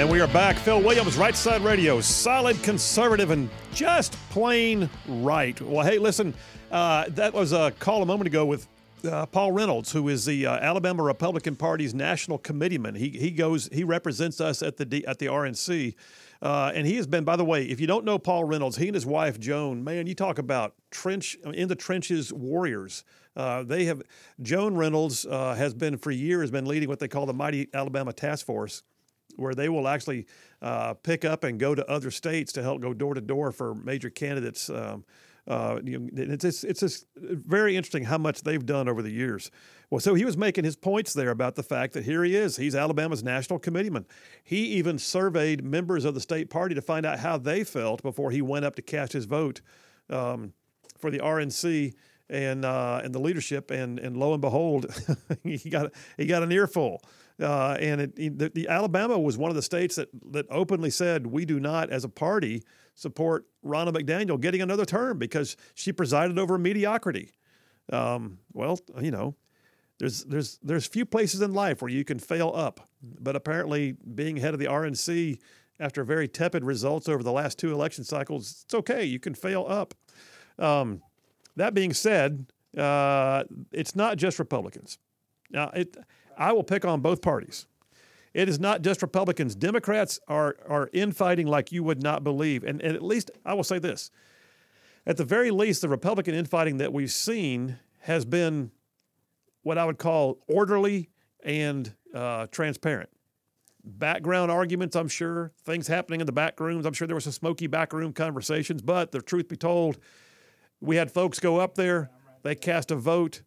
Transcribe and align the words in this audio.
And 0.00 0.08
we 0.08 0.22
are 0.22 0.28
back. 0.28 0.56
Phil 0.56 0.80
Williams, 0.80 1.18
Right 1.18 1.36
Side 1.36 1.60
Radio, 1.60 2.00
solid 2.00 2.62
conservative 2.62 3.30
and 3.32 3.50
just 3.74 4.14
plain 4.30 4.88
right. 5.06 5.60
Well, 5.60 5.84
hey, 5.84 5.98
listen, 5.98 6.32
uh, 6.70 7.04
that 7.10 7.34
was 7.34 7.52
a 7.52 7.70
call 7.72 8.02
a 8.02 8.06
moment 8.06 8.26
ago 8.26 8.46
with 8.46 8.66
uh, 9.04 9.26
Paul 9.26 9.52
Reynolds, 9.52 9.92
who 9.92 10.08
is 10.08 10.24
the 10.24 10.46
uh, 10.46 10.56
Alabama 10.56 11.02
Republican 11.02 11.54
Party's 11.54 11.92
national 11.92 12.38
committeeman. 12.38 12.94
He 12.94 13.10
he 13.10 13.30
goes 13.30 13.68
he 13.74 13.84
represents 13.84 14.40
us 14.40 14.62
at 14.62 14.78
the 14.78 14.86
D, 14.86 15.04
at 15.06 15.18
the 15.18 15.26
RNC, 15.26 15.94
uh, 16.40 16.72
and 16.74 16.86
he 16.86 16.96
has 16.96 17.06
been. 17.06 17.24
By 17.24 17.36
the 17.36 17.44
way, 17.44 17.64
if 17.64 17.78
you 17.78 17.86
don't 17.86 18.06
know 18.06 18.18
Paul 18.18 18.44
Reynolds, 18.44 18.78
he 18.78 18.86
and 18.86 18.94
his 18.94 19.04
wife 19.04 19.38
Joan, 19.38 19.84
man, 19.84 20.06
you 20.06 20.14
talk 20.14 20.38
about 20.38 20.72
trench 20.90 21.36
in 21.52 21.68
the 21.68 21.76
trenches 21.76 22.32
warriors. 22.32 23.04
Uh, 23.36 23.64
they 23.64 23.84
have 23.84 24.00
Joan 24.40 24.76
Reynolds 24.76 25.26
uh, 25.26 25.54
has 25.56 25.74
been 25.74 25.98
for 25.98 26.10
years 26.10 26.50
been 26.50 26.64
leading 26.64 26.88
what 26.88 27.00
they 27.00 27.08
call 27.08 27.26
the 27.26 27.34
Mighty 27.34 27.68
Alabama 27.74 28.14
Task 28.14 28.46
Force 28.46 28.82
where 29.36 29.54
they 29.54 29.68
will 29.68 29.88
actually 29.88 30.26
uh, 30.62 30.94
pick 30.94 31.24
up 31.24 31.44
and 31.44 31.58
go 31.58 31.74
to 31.74 31.88
other 31.88 32.10
states 32.10 32.52
to 32.52 32.62
help 32.62 32.80
go 32.80 32.94
door 32.94 33.14
to 33.14 33.20
door 33.20 33.52
for 33.52 33.74
major 33.74 34.10
candidates. 34.10 34.70
Um, 34.70 35.04
uh, 35.46 35.80
you 35.82 36.08
it's, 36.12 36.64
it's 36.64 36.80
just 36.80 37.06
very 37.14 37.76
interesting 37.76 38.04
how 38.04 38.18
much 38.18 38.42
they've 38.42 38.64
done 38.64 38.88
over 38.88 39.02
the 39.02 39.10
years. 39.10 39.50
Well, 39.90 40.00
so 40.00 40.14
he 40.14 40.24
was 40.24 40.36
making 40.36 40.64
his 40.64 40.76
points 40.76 41.12
there 41.12 41.30
about 41.30 41.56
the 41.56 41.62
fact 41.64 41.94
that 41.94 42.04
here 42.04 42.22
he 42.22 42.36
is. 42.36 42.56
He's 42.56 42.76
Alabama's 42.76 43.24
national 43.24 43.58
committeeman. 43.58 44.06
He 44.44 44.58
even 44.74 44.98
surveyed 44.98 45.64
members 45.64 46.04
of 46.04 46.14
the 46.14 46.20
state 46.20 46.50
party 46.50 46.76
to 46.76 46.82
find 46.82 47.04
out 47.04 47.18
how 47.18 47.38
they 47.38 47.64
felt 47.64 48.02
before 48.02 48.30
he 48.30 48.40
went 48.40 48.64
up 48.64 48.76
to 48.76 48.82
cast 48.82 49.12
his 49.12 49.24
vote 49.24 49.60
um, 50.08 50.52
for 50.98 51.10
the 51.10 51.18
RNC 51.18 51.94
and 52.28 52.64
uh, 52.64 53.00
and 53.02 53.12
the 53.12 53.18
leadership. 53.18 53.70
And 53.72 53.98
and 53.98 54.16
lo 54.16 54.32
and 54.32 54.40
behold, 54.40 54.86
he 55.42 55.68
got 55.68 55.92
he 56.16 56.26
got 56.26 56.42
an 56.42 56.52
earful. 56.52 57.02
Uh, 57.40 57.76
and 57.80 58.00
it, 58.00 58.38
the, 58.38 58.50
the, 58.50 58.68
Alabama 58.68 59.18
was 59.18 59.38
one 59.38 59.50
of 59.50 59.56
the 59.56 59.62
states 59.62 59.96
that, 59.96 60.08
that 60.30 60.46
openly 60.50 60.90
said 60.90 61.26
we 61.26 61.44
do 61.44 61.58
not, 61.58 61.90
as 61.90 62.04
a 62.04 62.08
party, 62.08 62.62
support 62.94 63.46
Ronna 63.64 63.92
McDaniel 63.92 64.38
getting 64.38 64.60
another 64.60 64.84
term 64.84 65.18
because 65.18 65.56
she 65.74 65.92
presided 65.92 66.38
over 66.38 66.58
mediocrity. 66.58 67.32
Um, 67.90 68.38
well, 68.52 68.78
you 69.00 69.10
know, 69.10 69.34
there's 69.98 70.24
there's 70.24 70.58
there's 70.62 70.86
few 70.86 71.04
places 71.04 71.40
in 71.40 71.52
life 71.52 71.82
where 71.82 71.90
you 71.90 72.04
can 72.04 72.18
fail 72.18 72.52
up, 72.54 72.88
but 73.02 73.36
apparently 73.36 73.96
being 74.14 74.36
head 74.36 74.54
of 74.54 74.60
the 74.60 74.66
RNC 74.66 75.38
after 75.78 76.04
very 76.04 76.28
tepid 76.28 76.64
results 76.64 77.08
over 77.08 77.22
the 77.22 77.32
last 77.32 77.58
two 77.58 77.72
election 77.72 78.04
cycles, 78.04 78.64
it's 78.64 78.74
okay. 78.74 79.04
You 79.04 79.18
can 79.18 79.34
fail 79.34 79.66
up. 79.68 79.94
Um, 80.58 81.02
that 81.56 81.74
being 81.74 81.94
said, 81.94 82.46
uh, 82.76 83.44
it's 83.72 83.96
not 83.96 84.18
just 84.18 84.38
Republicans. 84.38 84.98
Now, 85.50 85.70
it 85.74 85.96
I 86.36 86.52
will 86.52 86.64
pick 86.64 86.84
on 86.84 87.00
both 87.00 87.20
parties. 87.20 87.66
It 88.32 88.48
is 88.48 88.60
not 88.60 88.82
just 88.82 89.02
Republicans. 89.02 89.54
Democrats 89.54 90.20
are, 90.28 90.56
are 90.68 90.88
infighting 90.92 91.46
like 91.46 91.72
you 91.72 91.82
would 91.82 92.02
not 92.02 92.22
believe. 92.22 92.62
And, 92.64 92.80
and 92.80 92.94
at 92.94 93.02
least, 93.02 93.30
I 93.44 93.54
will 93.54 93.64
say 93.64 93.78
this 93.78 94.10
at 95.06 95.16
the 95.16 95.24
very 95.24 95.50
least, 95.50 95.82
the 95.82 95.88
Republican 95.88 96.34
infighting 96.34 96.78
that 96.78 96.92
we've 96.92 97.10
seen 97.10 97.78
has 98.00 98.24
been 98.24 98.70
what 99.62 99.78
I 99.78 99.84
would 99.84 99.98
call 99.98 100.38
orderly 100.46 101.10
and 101.44 101.92
uh, 102.14 102.46
transparent. 102.48 103.10
Background 103.82 104.50
arguments, 104.50 104.94
I'm 104.94 105.08
sure, 105.08 105.52
things 105.64 105.86
happening 105.86 106.20
in 106.20 106.26
the 106.26 106.32
back 106.32 106.60
rooms. 106.60 106.86
I'm 106.86 106.92
sure 106.92 107.06
there 107.06 107.16
were 107.16 107.20
some 107.20 107.32
smoky 107.32 107.66
backroom 107.66 108.12
conversations, 108.12 108.82
but 108.82 109.10
the 109.10 109.22
truth 109.22 109.48
be 109.48 109.56
told, 109.56 109.98
we 110.80 110.96
had 110.96 111.10
folks 111.10 111.40
go 111.40 111.58
up 111.58 111.74
there, 111.74 112.10
they 112.42 112.54
cast 112.54 112.90
a 112.90 112.96
vote, 112.96 113.42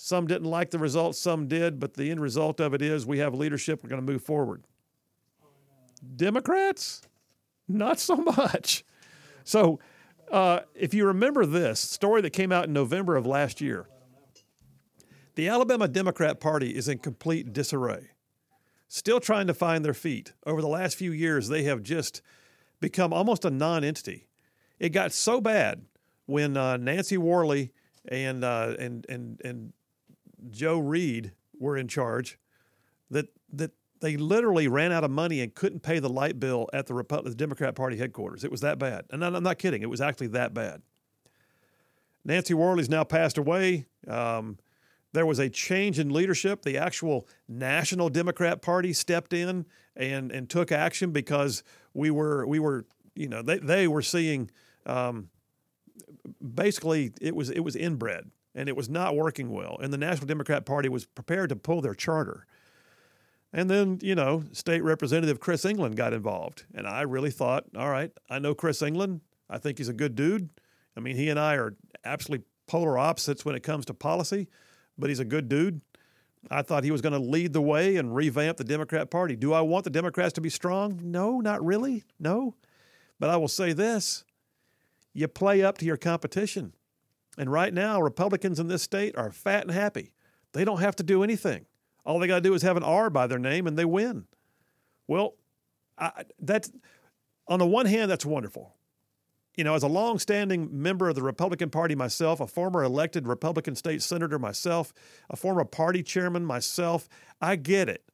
some 0.00 0.28
didn't 0.28 0.48
like 0.48 0.70
the 0.70 0.78
results, 0.78 1.18
some 1.18 1.48
did, 1.48 1.80
but 1.80 1.94
the 1.94 2.08
end 2.12 2.20
result 2.20 2.60
of 2.60 2.72
it 2.72 2.80
is 2.80 3.04
we 3.04 3.18
have 3.18 3.34
leadership, 3.34 3.82
we're 3.82 3.88
going 3.90 4.00
to 4.00 4.12
move 4.12 4.22
forward. 4.22 4.62
Democrats, 6.14 7.02
not 7.66 7.98
so 7.98 8.14
much. 8.36 8.84
So, 9.42 9.80
uh, 10.30 10.60
if 10.76 10.94
you 10.94 11.06
remember 11.06 11.44
this 11.44 11.80
story 11.80 12.20
that 12.20 12.30
came 12.30 12.52
out 12.52 12.66
in 12.66 12.72
November 12.72 13.16
of 13.16 13.26
last 13.26 13.60
year, 13.60 13.88
the 15.34 15.48
Alabama 15.48 15.88
Democrat 15.88 16.38
Party 16.38 16.76
is 16.76 16.86
in 16.86 16.98
complete 16.98 17.52
disarray, 17.52 18.10
still 18.86 19.18
trying 19.18 19.48
to 19.48 19.54
find 19.54 19.84
their 19.84 19.94
feet. 19.94 20.32
Over 20.46 20.60
the 20.60 20.68
last 20.68 20.96
few 20.96 21.10
years, 21.10 21.48
they 21.48 21.64
have 21.64 21.82
just 21.82 22.22
become 22.78 23.12
almost 23.12 23.44
a 23.44 23.50
non 23.50 23.82
entity. 23.82 24.28
It 24.78 24.90
got 24.90 25.10
so 25.10 25.40
bad 25.40 25.86
when 26.26 26.56
uh, 26.56 26.76
Nancy 26.76 27.18
Worley 27.18 27.72
and, 28.06 28.44
uh, 28.44 28.76
and, 28.78 29.04
and, 29.08 29.40
and 29.44 29.72
Joe 30.50 30.78
Reed 30.78 31.32
were 31.58 31.76
in 31.76 31.88
charge 31.88 32.38
that 33.10 33.28
that 33.52 33.72
they 34.00 34.16
literally 34.16 34.68
ran 34.68 34.92
out 34.92 35.04
of 35.04 35.10
money 35.10 35.40
and 35.40 35.54
couldn't 35.54 35.80
pay 35.80 35.98
the 35.98 36.08
light 36.08 36.38
bill 36.38 36.68
at 36.72 36.86
the, 36.86 36.94
Republic, 36.94 37.32
the 37.32 37.36
Democrat 37.36 37.74
Party 37.74 37.96
headquarters. 37.96 38.44
It 38.44 38.50
was 38.50 38.60
that 38.60 38.78
bad. 38.78 39.04
And 39.10 39.24
I'm 39.24 39.42
not 39.42 39.58
kidding. 39.58 39.82
It 39.82 39.90
was 39.90 40.00
actually 40.00 40.28
that 40.28 40.54
bad. 40.54 40.82
Nancy 42.24 42.54
Worley's 42.54 42.88
now 42.88 43.04
passed 43.04 43.38
away. 43.38 43.86
Um, 44.06 44.58
there 45.12 45.26
was 45.26 45.38
a 45.38 45.48
change 45.48 45.98
in 45.98 46.10
leadership. 46.10 46.62
The 46.62 46.76
actual 46.76 47.26
National 47.48 48.08
Democrat 48.10 48.60
Party 48.60 48.92
stepped 48.92 49.32
in 49.32 49.64
and 49.96 50.30
and 50.30 50.48
took 50.48 50.70
action 50.70 51.10
because 51.10 51.62
we 51.94 52.10
were 52.10 52.46
we 52.46 52.58
were 52.58 52.84
you 53.14 53.28
know 53.28 53.42
they 53.42 53.58
they 53.58 53.88
were 53.88 54.02
seeing 54.02 54.50
um, 54.84 55.30
basically 56.54 57.12
it 57.20 57.34
was 57.34 57.50
it 57.50 57.60
was 57.60 57.74
inbred 57.74 58.30
and 58.58 58.68
it 58.68 58.76
was 58.76 58.88
not 58.88 59.14
working 59.14 59.50
well. 59.50 59.78
And 59.80 59.92
the 59.92 59.96
National 59.96 60.26
Democrat 60.26 60.66
Party 60.66 60.88
was 60.88 61.04
prepared 61.06 61.48
to 61.50 61.56
pull 61.56 61.80
their 61.80 61.94
charter. 61.94 62.44
And 63.52 63.70
then, 63.70 64.00
you 64.02 64.16
know, 64.16 64.42
State 64.50 64.82
Representative 64.82 65.38
Chris 65.38 65.64
England 65.64 65.96
got 65.96 66.12
involved. 66.12 66.64
And 66.74 66.84
I 66.84 67.02
really 67.02 67.30
thought, 67.30 67.66
all 67.76 67.88
right, 67.88 68.10
I 68.28 68.40
know 68.40 68.56
Chris 68.56 68.82
England. 68.82 69.20
I 69.48 69.58
think 69.58 69.78
he's 69.78 69.88
a 69.88 69.94
good 69.94 70.16
dude. 70.16 70.50
I 70.96 71.00
mean, 71.00 71.14
he 71.14 71.28
and 71.30 71.38
I 71.38 71.54
are 71.54 71.76
absolutely 72.04 72.46
polar 72.66 72.98
opposites 72.98 73.44
when 73.44 73.54
it 73.54 73.62
comes 73.62 73.86
to 73.86 73.94
policy, 73.94 74.48
but 74.98 75.08
he's 75.08 75.20
a 75.20 75.24
good 75.24 75.48
dude. 75.48 75.80
I 76.50 76.62
thought 76.62 76.82
he 76.82 76.90
was 76.90 77.00
going 77.00 77.12
to 77.12 77.20
lead 77.20 77.52
the 77.52 77.62
way 77.62 77.94
and 77.94 78.12
revamp 78.12 78.56
the 78.56 78.64
Democrat 78.64 79.08
Party. 79.08 79.36
Do 79.36 79.52
I 79.52 79.60
want 79.60 79.84
the 79.84 79.90
Democrats 79.90 80.32
to 80.32 80.40
be 80.40 80.50
strong? 80.50 80.98
No, 81.00 81.40
not 81.40 81.64
really. 81.64 82.02
No. 82.18 82.56
But 83.20 83.30
I 83.30 83.36
will 83.36 83.46
say 83.46 83.72
this 83.72 84.24
you 85.14 85.28
play 85.28 85.62
up 85.62 85.78
to 85.78 85.84
your 85.84 85.96
competition. 85.96 86.72
And 87.38 87.50
right 87.50 87.72
now, 87.72 88.00
Republicans 88.00 88.58
in 88.58 88.68
this 88.68 88.82
state 88.82 89.16
are 89.16 89.30
fat 89.30 89.62
and 89.62 89.70
happy. 89.70 90.12
They 90.52 90.64
don't 90.64 90.80
have 90.80 90.96
to 90.96 91.02
do 91.02 91.22
anything. 91.22 91.66
All 92.04 92.18
they 92.18 92.26
got 92.26 92.36
to 92.36 92.40
do 92.40 92.54
is 92.54 92.62
have 92.62 92.76
an 92.76 92.82
R 92.82 93.10
by 93.10 93.26
their 93.26 93.38
name 93.38 93.66
and 93.66 93.78
they 93.78 93.84
win. 93.84 94.26
Well, 95.06 95.34
I, 95.96 96.24
that's 96.40 96.70
on 97.46 97.58
the 97.58 97.66
one 97.66 97.86
hand, 97.86 98.10
that's 98.10 98.26
wonderful. 98.26 98.74
You 99.56 99.64
know, 99.64 99.74
as 99.74 99.82
a 99.82 99.88
long-standing 99.88 100.68
member 100.70 101.08
of 101.08 101.16
the 101.16 101.22
Republican 101.22 101.70
Party 101.70 101.94
myself, 101.94 102.40
a 102.40 102.46
former 102.46 102.84
elected 102.84 103.26
Republican 103.26 103.74
state 103.74 104.02
senator 104.02 104.38
myself, 104.38 104.92
a 105.28 105.36
former 105.36 105.64
party 105.64 106.02
chairman 106.02 106.44
myself, 106.44 107.08
I 107.40 107.56
get 107.56 107.88
it. 107.88 108.04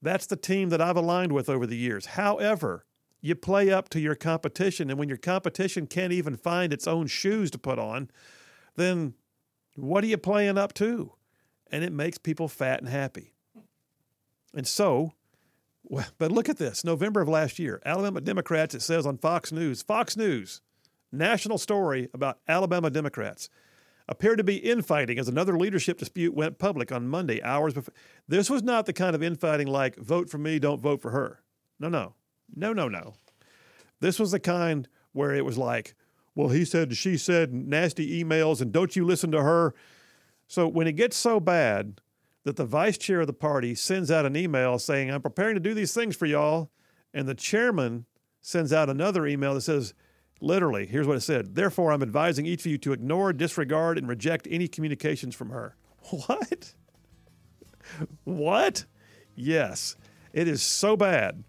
That's 0.00 0.26
the 0.26 0.36
team 0.36 0.70
that 0.70 0.80
I've 0.80 0.96
aligned 0.96 1.32
with 1.32 1.48
over 1.48 1.66
the 1.66 1.76
years. 1.76 2.06
However, 2.06 2.84
you 3.20 3.34
play 3.34 3.70
up 3.70 3.88
to 3.90 4.00
your 4.00 4.14
competition, 4.14 4.90
and 4.90 4.98
when 4.98 5.08
your 5.08 5.18
competition 5.18 5.86
can't 5.86 6.12
even 6.12 6.36
find 6.36 6.72
its 6.72 6.86
own 6.86 7.06
shoes 7.06 7.50
to 7.52 7.58
put 7.58 7.78
on, 7.78 8.10
then 8.76 9.14
what 9.76 10.04
are 10.04 10.08
you 10.08 10.18
playing 10.18 10.58
up 10.58 10.74
to? 10.74 11.12
And 11.70 11.82
it 11.82 11.92
makes 11.92 12.18
people 12.18 12.48
fat 12.48 12.80
and 12.80 12.88
happy. 12.88 13.32
And 14.54 14.66
so, 14.66 15.14
but 16.18 16.32
look 16.32 16.48
at 16.48 16.58
this 16.58 16.84
November 16.84 17.20
of 17.20 17.28
last 17.28 17.58
year, 17.58 17.82
Alabama 17.84 18.20
Democrats, 18.20 18.74
it 18.74 18.82
says 18.82 19.06
on 19.06 19.18
Fox 19.18 19.52
News, 19.52 19.82
Fox 19.82 20.16
News, 20.16 20.60
national 21.10 21.58
story 21.58 22.08
about 22.14 22.38
Alabama 22.48 22.90
Democrats 22.90 23.48
appeared 24.08 24.38
to 24.38 24.44
be 24.44 24.56
infighting 24.56 25.18
as 25.18 25.28
another 25.28 25.56
leadership 25.56 25.98
dispute 25.98 26.34
went 26.34 26.58
public 26.58 26.92
on 26.92 27.08
Monday, 27.08 27.42
hours 27.42 27.74
before. 27.74 27.94
This 28.28 28.50
was 28.50 28.62
not 28.62 28.86
the 28.86 28.92
kind 28.92 29.14
of 29.14 29.22
infighting 29.22 29.66
like 29.66 29.96
vote 29.96 30.28
for 30.28 30.38
me, 30.38 30.58
don't 30.58 30.80
vote 30.80 31.00
for 31.00 31.10
her. 31.10 31.40
No, 31.78 31.88
no, 31.88 32.14
no, 32.54 32.72
no, 32.72 32.88
no. 32.88 33.14
This 34.00 34.18
was 34.18 34.30
the 34.30 34.40
kind 34.40 34.88
where 35.12 35.34
it 35.34 35.44
was 35.44 35.56
like, 35.56 35.94
well, 36.34 36.48
he 36.48 36.64
said, 36.64 36.96
she 36.96 37.16
said, 37.16 37.52
nasty 37.52 38.22
emails, 38.22 38.60
and 38.60 38.72
don't 38.72 38.96
you 38.96 39.04
listen 39.04 39.30
to 39.32 39.42
her. 39.42 39.74
So 40.46 40.66
when 40.66 40.86
it 40.86 40.92
gets 40.92 41.16
so 41.16 41.38
bad 41.38 42.00
that 42.44 42.56
the 42.56 42.64
vice 42.64 42.98
chair 42.98 43.20
of 43.20 43.26
the 43.26 43.32
party 43.32 43.74
sends 43.74 44.10
out 44.10 44.26
an 44.26 44.36
email 44.36 44.78
saying, 44.78 45.10
I'm 45.10 45.22
preparing 45.22 45.54
to 45.54 45.60
do 45.60 45.74
these 45.74 45.94
things 45.94 46.16
for 46.16 46.26
y'all, 46.26 46.70
and 47.12 47.28
the 47.28 47.34
chairman 47.34 48.06
sends 48.42 48.72
out 48.72 48.90
another 48.90 49.26
email 49.26 49.54
that 49.54 49.62
says, 49.62 49.94
literally, 50.40 50.86
here's 50.86 51.06
what 51.06 51.16
it 51.16 51.22
said 51.22 51.54
Therefore, 51.54 51.92
I'm 51.92 52.02
advising 52.02 52.46
each 52.46 52.66
of 52.66 52.72
you 52.72 52.78
to 52.78 52.92
ignore, 52.92 53.32
disregard, 53.32 53.96
and 53.96 54.08
reject 54.08 54.48
any 54.50 54.68
communications 54.68 55.34
from 55.34 55.50
her. 55.50 55.76
What? 56.10 56.74
what? 58.24 58.84
Yes. 59.34 59.96
It 60.32 60.48
is 60.48 60.62
so 60.62 60.96
bad 60.96 61.44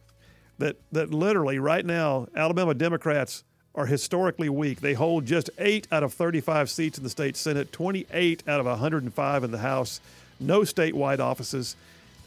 that, 0.59 0.79
that 0.91 1.13
literally 1.13 1.59
right 1.59 1.85
now, 1.85 2.27
Alabama 2.35 2.73
Democrats 2.73 3.43
are 3.75 3.85
historically 3.85 4.49
weak. 4.49 4.81
They 4.81 4.93
hold 4.93 5.25
just 5.25 5.49
eight 5.59 5.87
out 5.91 6.03
of 6.03 6.13
35 6.13 6.69
seats 6.69 6.97
in 6.97 7.03
the 7.03 7.09
state 7.09 7.35
Senate, 7.35 7.71
28 7.71 8.43
out 8.47 8.59
of 8.59 8.65
105 8.65 9.43
in 9.43 9.51
the 9.51 9.57
House, 9.57 9.99
no 10.39 10.61
statewide 10.61 11.19
offices, 11.19 11.75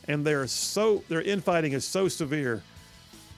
and 0.06 0.24
they're 0.24 0.46
so 0.46 1.02
their 1.08 1.22
infighting 1.22 1.72
is 1.72 1.84
so 1.84 2.08
severe 2.08 2.62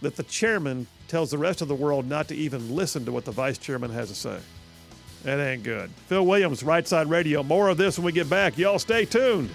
that 0.02 0.16
the 0.16 0.22
chairman 0.24 0.86
tells 1.08 1.30
the 1.30 1.38
rest 1.38 1.60
of 1.60 1.68
the 1.68 1.74
world 1.74 2.08
not 2.08 2.28
to 2.28 2.34
even 2.34 2.74
listen 2.74 3.04
to 3.04 3.12
what 3.12 3.24
the 3.24 3.32
vice 3.32 3.58
chairman 3.58 3.90
has 3.90 4.08
to 4.08 4.14
say. 4.14 4.38
That 5.24 5.38
ain't 5.38 5.62
good. 5.62 5.90
Phil 6.06 6.24
Williams, 6.24 6.62
Right 6.62 6.86
Side 6.86 7.10
Radio. 7.10 7.42
More 7.42 7.68
of 7.68 7.76
this 7.76 7.98
when 7.98 8.06
we 8.06 8.12
get 8.12 8.30
back. 8.30 8.56
Y'all 8.56 8.78
stay 8.78 9.04
tuned. 9.04 9.50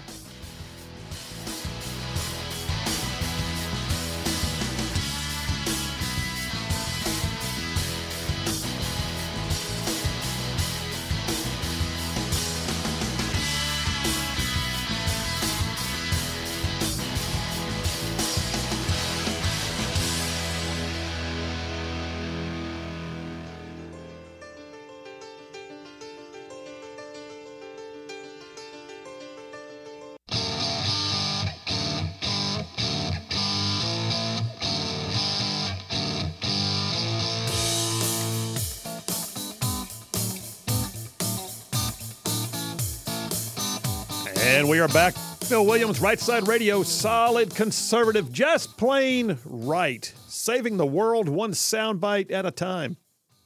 And 44.66 44.70
we 44.72 44.80
are 44.80 44.88
back. 44.88 45.14
Phil 45.44 45.64
Williams, 45.64 46.00
Right 46.00 46.18
Side 46.18 46.48
Radio, 46.48 46.82
solid 46.82 47.54
conservative, 47.54 48.32
just 48.32 48.76
plain 48.76 49.38
right. 49.44 50.12
Saving 50.26 50.76
the 50.76 50.84
world 50.84 51.28
one 51.28 51.52
soundbite 51.52 52.32
at 52.32 52.44
a 52.44 52.50
time. 52.50 52.96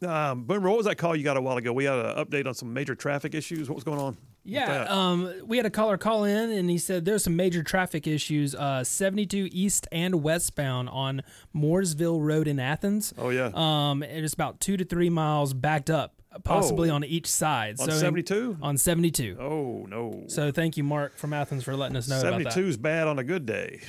Um, 0.00 0.44
Boomer, 0.44 0.70
what 0.70 0.78
was 0.78 0.86
that 0.86 0.96
call 0.96 1.14
you 1.14 1.22
got 1.22 1.36
a 1.36 1.42
while 1.42 1.58
ago? 1.58 1.74
We 1.74 1.84
had 1.84 1.98
an 1.98 2.24
update 2.24 2.46
on 2.46 2.54
some 2.54 2.72
major 2.72 2.94
traffic 2.94 3.34
issues. 3.34 3.68
What 3.68 3.74
was 3.74 3.84
going 3.84 3.98
on? 3.98 4.16
Yeah, 4.44 4.86
um, 4.88 5.30
we 5.44 5.58
had 5.58 5.66
a 5.66 5.70
caller 5.70 5.98
call 5.98 6.24
in, 6.24 6.50
and 6.52 6.70
he 6.70 6.78
said 6.78 7.04
there's 7.04 7.24
some 7.24 7.36
major 7.36 7.62
traffic 7.62 8.06
issues. 8.06 8.54
Uh, 8.54 8.82
72 8.82 9.50
east 9.52 9.86
and 9.92 10.22
westbound 10.22 10.88
on 10.88 11.20
Mooresville 11.54 12.26
Road 12.26 12.48
in 12.48 12.58
Athens. 12.58 13.12
Oh 13.18 13.28
yeah. 13.28 13.50
Um, 13.52 14.02
it's 14.02 14.32
about 14.32 14.58
two 14.58 14.78
to 14.78 14.86
three 14.86 15.10
miles 15.10 15.52
backed 15.52 15.90
up, 15.90 16.19
possibly 16.44 16.90
Oh. 16.90 16.94
on 16.94 17.04
each 17.04 17.26
side. 17.26 17.80
on 17.80 17.90
so 17.90 17.98
72? 17.98 18.56
On 18.62 18.76
72. 18.76 19.36
Oh 19.40 19.86
no. 19.88 20.24
So 20.28 20.50
thank 20.52 20.76
you, 20.76 20.84
Mark 20.84 21.16
from 21.16 21.32
Athens, 21.32 21.64
for 21.64 21.76
letting 21.76 21.96
us 21.96 22.08
know 22.08 22.20
72 22.20 22.60
is 22.68 22.76
bad 22.76 23.06
on 23.08 23.18
a 23.18 23.24
good 23.24 23.46
day. 23.46 23.80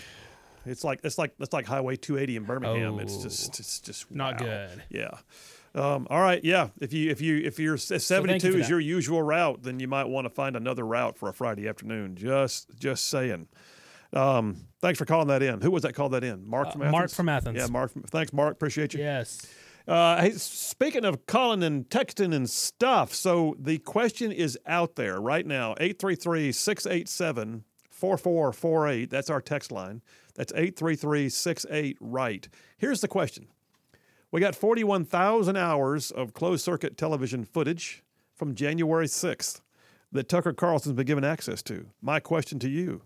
It's 0.66 0.84
like 0.84 1.00
it's 1.04 1.18
like 1.18 1.34
it's 1.40 1.54
like 1.54 1.66
Highway 1.66 1.96
280 1.96 2.36
in 2.38 2.44
Birmingham. 2.44 3.00
It's 3.00 3.16
Oh. 3.18 3.24
just 3.24 3.60
it's 3.60 3.80
just 3.80 4.12
Not 4.12 4.40
wow. 4.42 4.46
good. 4.48 4.84
Yeah. 4.90 5.12
Um, 5.74 6.06
all 6.10 6.20
right. 6.22 6.44
Yeah. 6.44 6.70
If 6.80 6.92
you 6.94 7.10
if 7.10 7.22
you 7.22 7.38
if 7.38 7.58
you're 7.60 7.76
if 7.76 7.82
thank 7.84 8.02
72 8.02 8.48
you 8.48 8.54
is 8.56 8.62
that. 8.62 8.70
your 8.70 8.80
usual 8.80 9.22
route, 9.24 9.64
then 9.64 9.80
you 9.80 9.88
might 9.88 10.06
want 10.06 10.26
to 10.26 10.30
find 10.30 10.56
another 10.56 10.86
route 10.86 11.18
for 11.18 11.30
a 11.30 11.34
Friday 11.34 11.68
afternoon. 11.68 12.16
Just 12.16 12.68
just 12.78 13.10
saying. 13.10 13.48
Um, 14.14 14.58
thanks 14.82 15.00
for 15.00 15.06
calling 15.06 15.30
that 15.30 15.42
in. 15.42 15.62
Who 15.62 15.72
was 15.72 15.84
that 15.84 15.94
called 15.94 16.12
that 16.12 16.24
in? 16.26 16.46
Mark 16.46 16.68
Uh, 16.68 16.72
from 16.72 16.82
Athens. 16.82 16.92
Mark 16.92 17.10
from 17.12 17.30
Athens. 17.30 17.58
Yeah, 17.58 17.68
Mark. 17.68 17.92
From, 17.94 18.04
thanks, 18.04 18.34
Mark. 18.34 18.52
Appreciate 18.54 18.94
you. 18.94 19.00
Yes. 19.00 19.48
Uh, 19.92 20.22
hey, 20.22 20.32
speaking 20.32 21.04
of 21.04 21.26
calling 21.26 21.62
and 21.62 21.90
texting 21.90 22.34
and 22.34 22.50
stuff, 22.50 23.14
so 23.14 23.58
the 23.60 23.78
question 23.80 24.32
is 24.32 24.58
out 24.66 24.96
there 24.96 25.20
right 25.20 25.46
now 25.46 25.72
833 25.82 26.54
687 26.54 27.66
4448. 27.90 29.10
That's 29.10 29.30
our 29.30 29.42
text 29.42 29.70
line. 29.70 30.02
That's 30.34 30.54
833 30.54 31.28
68 31.28 31.98
right. 32.00 32.48
Here's 32.78 33.02
the 33.02 33.10
question 33.10 33.48
We 34.32 34.40
got 34.40 34.56
41,000 34.56 35.58
hours 35.58 36.10
of 36.10 36.34
closed 36.34 36.64
circuit 36.64 36.96
television 36.96 37.44
footage 37.44 38.02
from 38.34 38.56
January 38.56 39.08
6th 39.08 39.60
that 40.14 40.30
Tucker 40.30 40.54
Carlson's 40.54 40.96
been 40.96 41.06
given 41.06 41.26
access 41.26 41.62
to. 41.64 41.88
My 42.02 42.22
question 42.22 42.60
to 42.60 42.70
you 42.70 43.02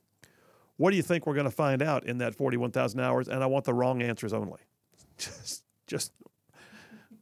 what 0.78 0.92
do 0.92 0.98
you 0.98 1.04
think 1.04 1.26
we're 1.26 1.34
going 1.34 1.46
to 1.46 1.50
find 1.50 1.82
out 1.82 2.06
in 2.06 2.20
that 2.20 2.36
41,000 2.36 3.00
hours? 3.00 3.28
And 3.28 3.42
I 3.42 3.48
want 3.48 3.66
the 3.66 3.74
wrong 3.74 4.04
answers 4.04 4.34
only. 4.34 4.60
Just, 5.18 5.64
just 5.88 6.12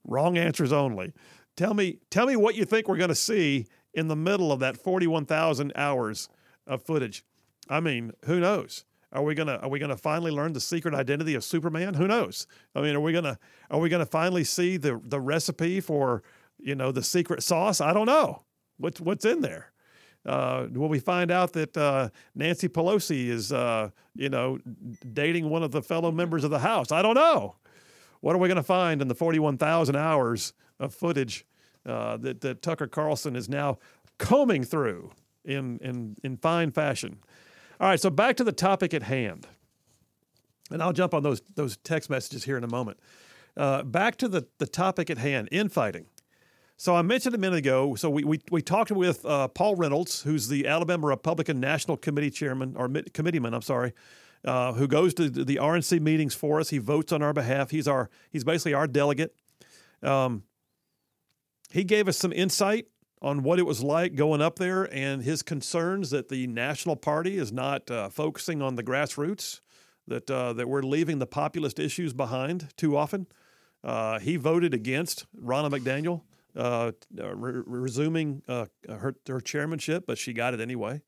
wrong 0.04 0.38
answers 0.38 0.72
only. 0.72 1.14
Tell 1.56 1.74
me, 1.74 2.00
tell 2.10 2.26
me 2.26 2.36
what 2.36 2.56
you 2.56 2.66
think 2.66 2.88
we're 2.88 2.98
going 2.98 3.10
to 3.10 3.16
see 3.16 3.68
in 3.94 4.08
the 4.08 4.16
middle 4.16 4.52
of 4.52 4.60
that 4.60 4.78
41,000 4.78 5.72
hours 5.76 6.30
of 6.66 6.82
footage. 6.82 7.24
I 7.70 7.80
mean, 7.80 8.12
who 8.26 8.40
knows? 8.40 8.86
Are 9.14 9.22
we 9.22 9.36
gonna 9.36 9.60
are 9.62 9.70
we 9.70 9.78
gonna 9.78 9.96
finally 9.96 10.32
learn 10.32 10.54
the 10.54 10.60
secret 10.60 10.96
identity 10.96 11.36
of 11.36 11.44
Superman? 11.44 11.94
Who 11.94 12.08
knows? 12.08 12.48
I 12.74 12.82
mean, 12.82 12.96
are 12.96 13.00
we 13.00 13.14
gonna 13.14 13.38
are 13.70 13.80
we 13.80 13.88
gonna 13.88 14.08
finally 14.08 14.44
see 14.44 14.78
the 14.78 15.00
the 15.06 15.20
recipe 15.20 15.80
for 15.82 16.24
you 16.58 16.74
know 16.74 16.92
the 16.92 17.04
secret 17.04 17.44
sauce? 17.44 17.80
I 17.80 17.94
don't 17.94 18.08
know. 18.08 18.44
What's 18.78 19.00
what's 19.00 19.24
in 19.24 19.42
there? 19.42 19.72
Uh, 20.26 20.68
will 20.72 20.88
we 20.88 21.00
find 21.00 21.32
out 21.32 21.54
that 21.54 21.78
uh, 21.78 22.10
Nancy 22.34 22.68
Pelosi 22.68 23.28
is 23.28 23.52
uh, 23.52 23.92
you 24.16 24.30
know 24.30 24.58
dating 25.14 25.48
one 25.48 25.62
of 25.62 25.72
the 25.72 25.84
fellow 25.84 26.12
members 26.12 26.44
of 26.44 26.50
the 26.50 26.60
House? 26.60 26.92
I 26.92 27.04
don't 27.04 27.16
know. 27.16 27.58
What 28.24 28.38
are 28.38 28.40
we 28.40 28.48
going 28.48 28.56
to 28.56 28.64
find 28.64 29.02
in 29.02 29.10
the 29.10 29.16
41,000 29.16 29.98
hours 29.98 30.54
of 30.80 30.96
footage 30.96 31.46
uh, 31.86 32.16
that, 32.16 32.40
that 32.40 32.62
Tucker 32.62 32.88
Carlson 32.88 33.36
is 33.36 33.50
now 33.50 33.80
combing 34.18 34.64
through 34.64 35.12
in, 35.44 35.78
in, 35.80 36.16
in 36.24 36.38
fine 36.38 36.72
fashion? 36.72 37.18
All 37.82 37.90
right, 37.90 38.00
so 38.00 38.10
back 38.10 38.38
to 38.38 38.46
the 38.46 38.54
topic 38.54 38.94
at 38.94 39.04
hand. 39.04 39.46
And 40.72 40.82
I'll 40.82 40.94
jump 40.94 41.14
on 41.14 41.22
those, 41.22 41.42
those 41.56 41.76
text 41.84 42.10
messages 42.10 42.46
here 42.46 42.56
in 42.56 42.64
a 42.64 42.68
moment. 42.70 42.98
Uh, 43.58 43.84
back 43.84 44.16
to 44.20 44.30
the, 44.30 44.48
the 44.58 44.68
topic 44.68 45.10
at 45.10 45.18
hand 45.18 45.50
infighting. 45.52 46.06
So 46.78 46.96
I 46.96 47.02
mentioned 47.02 47.36
a 47.36 47.38
minute 47.38 47.60
ago. 47.60 47.96
So 47.96 48.10
we 48.10 48.24
we, 48.24 48.40
we 48.50 48.62
talked 48.62 48.90
with 48.90 49.26
uh, 49.26 49.50
Paul 49.50 49.76
Reynolds, 49.76 50.22
who's 50.22 50.48
the 50.48 50.66
Alabama 50.66 51.08
Republican 51.08 51.60
National 51.60 51.98
Committee 51.98 52.32
chairman 52.32 52.76
or 52.78 52.88
mi- 52.88 53.04
committeeman. 53.14 53.54
I'm 53.54 53.62
sorry, 53.62 53.92
uh, 54.46 54.74
who 54.74 54.88
goes 54.88 55.14
to 55.16 55.30
the 55.30 55.58
RNC 55.58 56.02
meetings 56.02 56.36
for 56.36 56.60
us. 56.60 56.70
He 56.70 56.78
votes 56.78 57.12
on 57.12 57.22
our 57.22 57.34
behalf. 57.34 57.72
He's 57.72 57.88
our 57.88 58.10
he's 58.32 58.44
basically 58.44 58.74
our 58.74 58.88
delegate. 58.88 59.36
Um, 60.02 60.44
he 61.72 61.84
gave 61.84 62.08
us 62.08 62.18
some 62.18 62.34
insight 62.34 62.88
on 63.22 63.42
what 63.42 63.58
it 63.58 63.64
was 63.64 63.82
like 63.82 64.16
going 64.16 64.42
up 64.42 64.60
there 64.60 64.84
and 64.94 65.24
his 65.24 65.42
concerns 65.42 66.10
that 66.10 66.28
the 66.28 66.46
national 66.48 66.98
party 66.98 67.38
is 67.38 67.54
not 67.54 67.90
uh, 67.90 68.10
focusing 68.10 68.62
on 68.62 68.76
the 68.76 68.84
grassroots, 68.84 69.62
that 70.08 70.30
uh, 70.30 70.54
that 70.54 70.68
we're 70.68 70.84
leaving 70.84 71.20
the 71.20 71.26
populist 71.26 71.80
issues 71.80 72.14
behind 72.14 72.70
too 72.76 72.98
often. 72.98 73.28
Uh, 73.84 74.20
he 74.20 74.38
voted 74.38 74.74
against 74.74 75.26
Ronna 75.42 75.70
McDaniel 75.70 76.22
uh, 76.56 76.92
re- 77.18 77.64
resuming 77.66 78.42
uh, 78.48 78.66
her, 78.88 79.16
her 79.28 79.42
chairmanship, 79.42 80.06
but 80.06 80.18
she 80.18 80.34
got 80.34 80.54
it 80.54 80.60
anyway. 80.62 81.02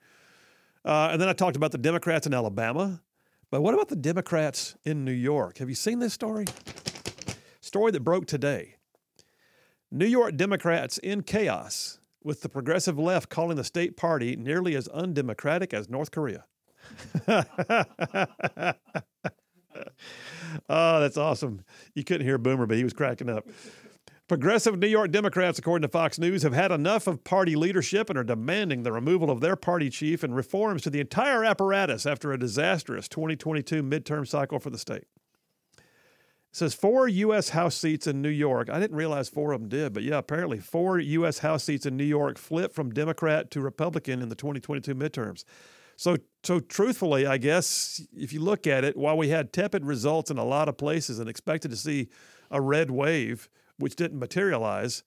Uh, 0.84 1.10
and 1.12 1.22
then 1.22 1.30
I 1.30 1.34
talked 1.34 1.56
about 1.56 1.72
the 1.72 1.78
Democrats 1.78 2.28
in 2.28 2.34
Alabama. 2.34 3.02
But 3.52 3.62
what 3.62 3.74
about 3.74 3.90
the 3.90 3.96
Democrats 3.96 4.76
in 4.84 5.06
New 5.06 5.12
York? 5.12 5.60
Have 5.60 5.70
you 5.70 5.76
seen 5.76 6.00
this 6.00 6.14
story? 6.14 6.46
Story 7.62 7.92
that 7.92 8.02
broke 8.02 8.26
today. 8.26 8.76
New 9.92 10.08
York 10.08 10.36
Democrats 10.36 10.98
in 10.98 11.24
chaos, 11.24 12.00
with 12.24 12.42
the 12.42 12.50
progressive 12.50 12.98
left 12.98 13.30
calling 13.30 13.56
the 13.56 13.64
state 13.64 13.96
party 13.96 14.36
nearly 14.36 14.76
as 14.76 14.88
undemocratic 14.90 15.74
as 15.74 15.90
North 15.90 16.12
Korea. 16.12 16.46
oh, 17.28 18.74
that's 21.00 21.18
awesome. 21.18 21.64
You 21.94 22.04
couldn't 22.04 22.26
hear 22.26 22.38
Boomer, 22.38 22.66
but 22.66 22.78
he 22.78 22.84
was 22.84 22.94
cracking 22.94 23.30
up. 23.30 23.48
Progressive 24.28 24.80
New 24.80 24.88
York 24.88 25.12
Democrats, 25.12 25.60
according 25.60 25.84
to 25.84 25.92
Fox 25.92 26.18
News, 26.18 26.42
have 26.42 26.54
had 26.54 26.72
enough 26.72 27.06
of 27.06 27.24
party 27.24 27.56
leadership 27.56 28.10
and 28.10 28.18
are 28.18 28.24
demanding 28.24 28.82
the 28.82 28.92
removal 28.92 29.30
of 29.30 29.40
their 29.40 29.56
party 29.56 29.88
chief 29.92 30.24
and 30.24 30.36
reforms 30.36 30.82
to 30.82 30.90
the 30.90 31.00
entire 31.00 31.44
apparatus 31.44 32.08
after 32.08 32.32
a 32.32 32.40
disastrous 32.40 33.08
2022 33.08 33.84
midterm 33.84 34.28
cycle 34.28 34.58
for 34.58 34.72
the 34.72 34.80
state. 34.80 35.04
It 35.78 35.84
says 36.54 36.74
four 36.74 37.08
U.S. 37.08 37.50
House 37.50 37.76
seats 37.76 38.08
in 38.08 38.24
New 38.24 38.30
York. 38.30 38.68
I 38.68 38.80
didn't 38.80 38.98
realize 38.98 39.30
four 39.30 39.52
of 39.52 39.62
them 39.62 39.70
did, 39.70 39.94
but 39.94 40.02
yeah, 40.02 40.18
apparently 40.18 40.58
four 40.58 40.98
U.S. 40.98 41.38
House 41.40 41.64
seats 41.64 41.86
in 41.86 41.96
New 41.96 42.04
York 42.04 42.40
flipped 42.40 42.74
from 42.74 42.96
Democrat 42.96 43.52
to 43.52 43.62
Republican 43.62 44.24
in 44.24 44.30
the 44.30 44.36
2022 44.36 44.96
midterms. 44.96 45.44
So, 45.98 46.18
so 46.42 46.60
truthfully, 46.60 47.28
I 47.28 47.38
guess 47.38 48.02
if 48.18 48.34
you 48.34 48.40
look 48.40 48.66
at 48.66 48.84
it, 48.84 48.98
while 48.98 49.18
we 49.18 49.30
had 49.30 49.54
tepid 49.54 49.86
results 49.86 50.32
in 50.32 50.40
a 50.40 50.44
lot 50.44 50.68
of 50.68 50.78
places 50.78 51.20
and 51.20 51.30
expected 51.30 51.70
to 51.70 51.78
see 51.78 52.10
a 52.50 52.60
red 52.60 52.90
wave, 52.90 53.50
which 53.78 53.96
didn't 53.96 54.20
materialize, 54.20 55.04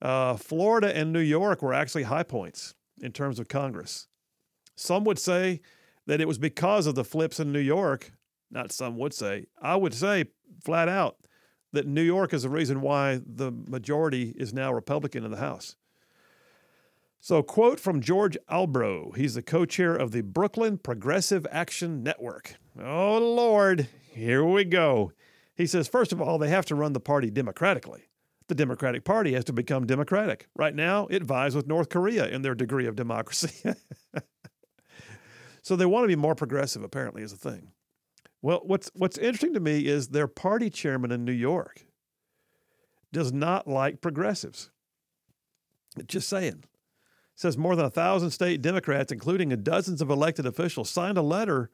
uh, 0.00 0.36
Florida 0.36 0.96
and 0.96 1.12
New 1.12 1.20
York 1.20 1.62
were 1.62 1.74
actually 1.74 2.04
high 2.04 2.22
points 2.22 2.74
in 3.00 3.12
terms 3.12 3.38
of 3.38 3.48
Congress. 3.48 4.06
Some 4.76 5.04
would 5.04 5.18
say 5.18 5.60
that 6.06 6.20
it 6.20 6.28
was 6.28 6.38
because 6.38 6.86
of 6.86 6.94
the 6.94 7.04
flips 7.04 7.40
in 7.40 7.52
New 7.52 7.58
York. 7.58 8.12
Not 8.50 8.72
some 8.72 8.96
would 8.96 9.12
say. 9.12 9.46
I 9.60 9.76
would 9.76 9.94
say 9.94 10.26
flat 10.64 10.88
out 10.88 11.18
that 11.72 11.86
New 11.86 12.02
York 12.02 12.32
is 12.32 12.44
the 12.44 12.48
reason 12.48 12.80
why 12.80 13.20
the 13.24 13.50
majority 13.50 14.34
is 14.36 14.54
now 14.54 14.72
Republican 14.72 15.24
in 15.24 15.30
the 15.30 15.36
House. 15.36 15.76
So, 17.20 17.42
quote 17.42 17.80
from 17.80 18.00
George 18.00 18.38
Albro. 18.48 19.14
He's 19.16 19.34
the 19.34 19.42
co 19.42 19.64
chair 19.64 19.94
of 19.94 20.12
the 20.12 20.22
Brooklyn 20.22 20.78
Progressive 20.78 21.46
Action 21.50 22.02
Network. 22.02 22.54
Oh, 22.80 23.18
Lord, 23.18 23.88
here 24.12 24.44
we 24.44 24.64
go. 24.64 25.12
He 25.58 25.66
says, 25.66 25.88
first 25.88 26.12
of 26.12 26.22
all, 26.22 26.38
they 26.38 26.48
have 26.48 26.66
to 26.66 26.76
run 26.76 26.92
the 26.92 27.00
party 27.00 27.30
democratically. 27.30 28.04
The 28.46 28.54
Democratic 28.54 29.04
Party 29.04 29.34
has 29.34 29.44
to 29.44 29.52
become 29.52 29.86
democratic. 29.86 30.46
Right 30.54 30.74
now, 30.74 31.06
it 31.10 31.24
vies 31.24 31.54
with 31.54 31.66
North 31.66 31.90
Korea 31.90 32.26
in 32.28 32.40
their 32.40 32.54
degree 32.54 32.86
of 32.86 32.96
democracy. 32.96 33.74
so 35.62 35.76
they 35.76 35.84
want 35.84 36.04
to 36.04 36.08
be 36.08 36.16
more 36.16 36.36
progressive, 36.36 36.82
apparently, 36.82 37.22
is 37.22 37.32
a 37.32 37.36
thing. 37.36 37.72
Well, 38.40 38.62
what's 38.64 38.90
what's 38.94 39.18
interesting 39.18 39.52
to 39.54 39.60
me 39.60 39.86
is 39.86 40.08
their 40.08 40.28
party 40.28 40.70
chairman 40.70 41.10
in 41.10 41.24
New 41.24 41.32
York 41.32 41.84
does 43.12 43.32
not 43.32 43.66
like 43.66 44.00
progressives. 44.00 44.70
Just 46.06 46.28
saying. 46.28 46.64
Says 47.34 47.58
more 47.58 47.76
than 47.76 47.84
a 47.86 47.90
thousand 47.90 48.30
state 48.30 48.62
Democrats, 48.62 49.12
including 49.12 49.50
dozens 49.62 50.00
of 50.00 50.08
elected 50.08 50.46
officials, 50.46 50.88
signed 50.88 51.18
a 51.18 51.22
letter 51.22 51.70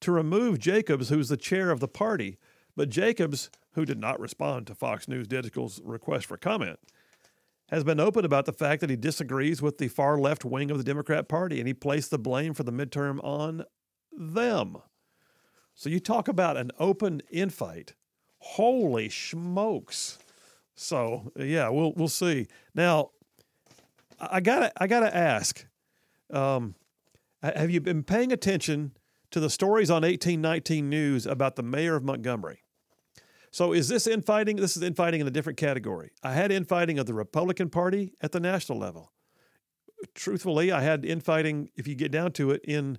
to 0.00 0.12
remove 0.12 0.58
Jacobs, 0.58 1.08
who's 1.08 1.28
the 1.28 1.36
chair 1.36 1.70
of 1.70 1.80
the 1.80 1.88
party. 1.88 2.38
But 2.78 2.90
Jacobs, 2.90 3.50
who 3.72 3.84
did 3.84 3.98
not 3.98 4.20
respond 4.20 4.68
to 4.68 4.74
Fox 4.76 5.08
News 5.08 5.26
Digital's 5.26 5.80
request 5.82 6.26
for 6.26 6.36
comment, 6.36 6.78
has 7.70 7.82
been 7.82 7.98
open 7.98 8.24
about 8.24 8.46
the 8.46 8.52
fact 8.52 8.80
that 8.82 8.88
he 8.88 8.94
disagrees 8.94 9.60
with 9.60 9.78
the 9.78 9.88
far 9.88 10.16
left 10.16 10.44
wing 10.44 10.70
of 10.70 10.78
the 10.78 10.84
Democrat 10.84 11.28
Party 11.28 11.58
and 11.58 11.66
he 11.66 11.74
placed 11.74 12.12
the 12.12 12.20
blame 12.20 12.54
for 12.54 12.62
the 12.62 12.70
midterm 12.70 13.18
on 13.24 13.64
them. 14.16 14.76
So 15.74 15.90
you 15.90 15.98
talk 15.98 16.28
about 16.28 16.56
an 16.56 16.70
open 16.78 17.20
infight. 17.34 17.94
Holy 18.38 19.08
smokes. 19.08 20.20
So 20.76 21.32
yeah, 21.34 21.70
we'll 21.70 21.94
we'll 21.96 22.06
see. 22.06 22.46
Now, 22.76 23.10
I 24.20 24.38
gotta 24.38 24.70
I 24.80 24.86
gotta 24.86 25.14
ask, 25.14 25.66
um, 26.32 26.76
have 27.42 27.72
you 27.72 27.80
been 27.80 28.04
paying 28.04 28.30
attention 28.30 28.92
to 29.32 29.40
the 29.40 29.50
stories 29.50 29.90
on 29.90 30.04
eighteen 30.04 30.40
nineteen 30.40 30.88
news 30.88 31.26
about 31.26 31.56
the 31.56 31.64
mayor 31.64 31.96
of 31.96 32.04
Montgomery? 32.04 32.62
So 33.50 33.72
is 33.72 33.88
this 33.88 34.06
infighting? 34.06 34.56
This 34.56 34.76
is 34.76 34.82
infighting 34.82 35.20
in 35.20 35.26
a 35.26 35.30
different 35.30 35.58
category. 35.58 36.10
I 36.22 36.34
had 36.34 36.52
infighting 36.52 36.98
of 36.98 37.06
the 37.06 37.14
Republican 37.14 37.70
Party 37.70 38.14
at 38.20 38.32
the 38.32 38.40
national 38.40 38.78
level. 38.78 39.12
Truthfully, 40.14 40.70
I 40.70 40.82
had 40.82 41.04
infighting, 41.04 41.70
if 41.76 41.88
you 41.88 41.94
get 41.94 42.12
down 42.12 42.32
to 42.32 42.50
it, 42.50 42.60
in 42.64 42.98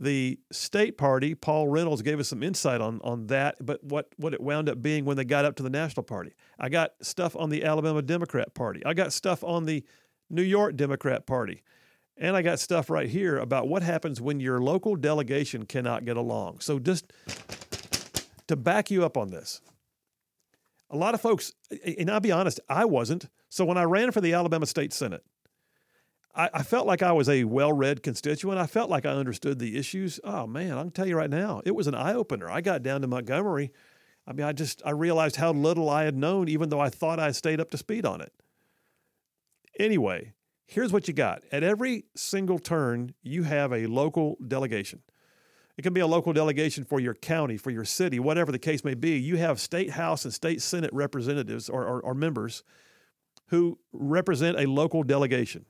the 0.00 0.38
state 0.50 0.96
party. 0.96 1.34
Paul 1.34 1.68
Reynolds 1.68 2.02
gave 2.02 2.18
us 2.18 2.28
some 2.28 2.42
insight 2.42 2.80
on, 2.80 3.00
on 3.04 3.26
that, 3.26 3.56
but 3.60 3.84
what, 3.84 4.08
what 4.16 4.32
it 4.32 4.40
wound 4.40 4.68
up 4.68 4.80
being 4.80 5.04
when 5.04 5.16
they 5.16 5.24
got 5.24 5.44
up 5.44 5.56
to 5.56 5.62
the 5.62 5.70
national 5.70 6.04
party. 6.04 6.32
I 6.58 6.70
got 6.70 6.92
stuff 7.02 7.36
on 7.36 7.50
the 7.50 7.64
Alabama 7.64 8.00
Democrat 8.00 8.54
Party. 8.54 8.82
I 8.86 8.94
got 8.94 9.12
stuff 9.12 9.44
on 9.44 9.66
the 9.66 9.84
New 10.30 10.42
York 10.42 10.76
Democrat 10.76 11.26
Party. 11.26 11.62
And 12.16 12.36
I 12.36 12.42
got 12.42 12.60
stuff 12.60 12.90
right 12.90 13.08
here 13.08 13.38
about 13.38 13.68
what 13.68 13.82
happens 13.82 14.20
when 14.20 14.40
your 14.40 14.60
local 14.60 14.96
delegation 14.96 15.66
cannot 15.66 16.04
get 16.04 16.16
along. 16.16 16.60
So 16.60 16.78
just 16.78 17.12
to 18.46 18.56
back 18.56 18.90
you 18.90 19.04
up 19.04 19.16
on 19.16 19.30
this, 19.30 19.60
a 20.90 20.96
lot 20.96 21.14
of 21.14 21.20
folks, 21.20 21.52
and 21.98 22.10
I'll 22.10 22.20
be 22.20 22.32
honest, 22.32 22.60
I 22.68 22.84
wasn't. 22.84 23.28
So 23.48 23.64
when 23.64 23.78
I 23.78 23.84
ran 23.84 24.10
for 24.10 24.20
the 24.20 24.32
Alabama 24.32 24.66
State 24.66 24.92
Senate, 24.92 25.24
I, 26.34 26.50
I 26.52 26.62
felt 26.62 26.86
like 26.86 27.02
I 27.02 27.12
was 27.12 27.28
a 27.28 27.44
well 27.44 27.72
read 27.72 28.02
constituent. 28.02 28.58
I 28.58 28.66
felt 28.66 28.90
like 28.90 29.06
I 29.06 29.10
understood 29.10 29.58
the 29.58 29.76
issues. 29.76 30.20
Oh, 30.24 30.46
man, 30.46 30.72
I 30.72 30.82
can 30.82 30.90
tell 30.90 31.06
you 31.06 31.16
right 31.16 31.30
now, 31.30 31.62
it 31.64 31.74
was 31.74 31.86
an 31.86 31.94
eye 31.94 32.14
opener. 32.14 32.50
I 32.50 32.60
got 32.60 32.82
down 32.82 33.00
to 33.02 33.06
Montgomery. 33.06 33.72
I 34.26 34.32
mean, 34.32 34.46
I 34.46 34.52
just 34.52 34.82
I 34.84 34.90
realized 34.90 35.36
how 35.36 35.52
little 35.52 35.88
I 35.88 36.04
had 36.04 36.16
known, 36.16 36.48
even 36.48 36.68
though 36.68 36.80
I 36.80 36.88
thought 36.88 37.18
I 37.18 37.32
stayed 37.32 37.60
up 37.60 37.70
to 37.70 37.78
speed 37.78 38.04
on 38.04 38.20
it. 38.20 38.32
Anyway, 39.78 40.34
here's 40.66 40.92
what 40.92 41.08
you 41.08 41.14
got. 41.14 41.42
At 41.50 41.62
every 41.62 42.04
single 42.14 42.58
turn, 42.58 43.14
you 43.22 43.44
have 43.44 43.72
a 43.72 43.86
local 43.86 44.36
delegation. 44.46 45.02
It 45.80 45.82
can 45.82 45.94
be 45.94 46.00
a 46.00 46.06
local 46.06 46.34
delegation 46.34 46.84
for 46.84 47.00
your 47.00 47.14
county, 47.14 47.56
for 47.56 47.70
your 47.70 47.86
city, 47.86 48.20
whatever 48.20 48.52
the 48.52 48.58
case 48.58 48.84
may 48.84 48.92
be. 48.92 49.12
You 49.12 49.38
have 49.38 49.58
state 49.58 49.92
house 49.92 50.26
and 50.26 50.34
state 50.34 50.60
senate 50.60 50.90
representatives 50.92 51.70
or, 51.70 51.86
or, 51.86 52.02
or 52.02 52.12
members 52.12 52.64
who 53.46 53.78
represent 53.90 54.60
a 54.60 54.66
local 54.66 55.02
delegation. 55.02 55.64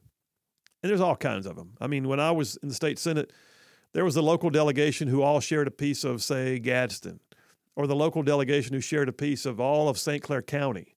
And 0.83 0.91
there's 0.91 1.01
all 1.01 1.15
kinds 1.15 1.47
of 1.47 1.55
them. 1.55 1.75
I 1.81 1.87
mean, 1.87 2.09
when 2.09 2.19
I 2.19 2.33
was 2.33 2.57
in 2.57 2.71
the 2.71 2.75
state 2.75 2.99
senate, 2.99 3.33
there 3.93 4.05
was 4.05 4.17
a 4.17 4.21
local 4.21 4.51
delegation 4.51 5.07
who 5.07 5.23
all 5.23 5.39
shared 5.39 5.69
a 5.69 5.71
piece 5.71 6.03
of, 6.03 6.25
say, 6.25 6.59
Gadsden, 6.59 7.21
or 7.77 7.87
the 7.87 7.95
local 7.95 8.25
delegation 8.25 8.75
who 8.75 8.81
shared 8.81 9.09
a 9.09 9.13
piece 9.13 9.47
of 9.47 9.61
all 9.61 9.89
of 9.89 9.97
St. 9.97 10.25
Clair 10.25 10.43
County, 10.43 10.97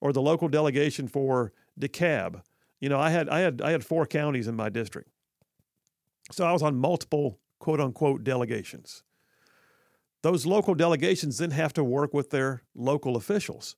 or 0.00 0.12
the 0.12 0.22
local 0.22 0.46
delegation 0.46 1.08
for 1.08 1.52
DeKalb. 1.80 2.42
You 2.78 2.88
know, 2.88 3.00
I 3.00 3.10
had 3.10 3.28
I 3.28 3.40
had 3.40 3.60
I 3.60 3.72
had 3.72 3.84
four 3.84 4.06
counties 4.06 4.46
in 4.46 4.54
my 4.54 4.68
district, 4.68 5.10
so 6.30 6.46
I 6.46 6.52
was 6.52 6.62
on 6.62 6.76
multiple 6.76 7.40
quote 7.64 7.80
unquote 7.80 8.22
delegations. 8.22 9.02
Those 10.20 10.44
local 10.44 10.74
delegations 10.74 11.38
then 11.38 11.50
have 11.52 11.72
to 11.72 11.82
work 11.82 12.12
with 12.12 12.28
their 12.28 12.62
local 12.74 13.16
officials 13.16 13.74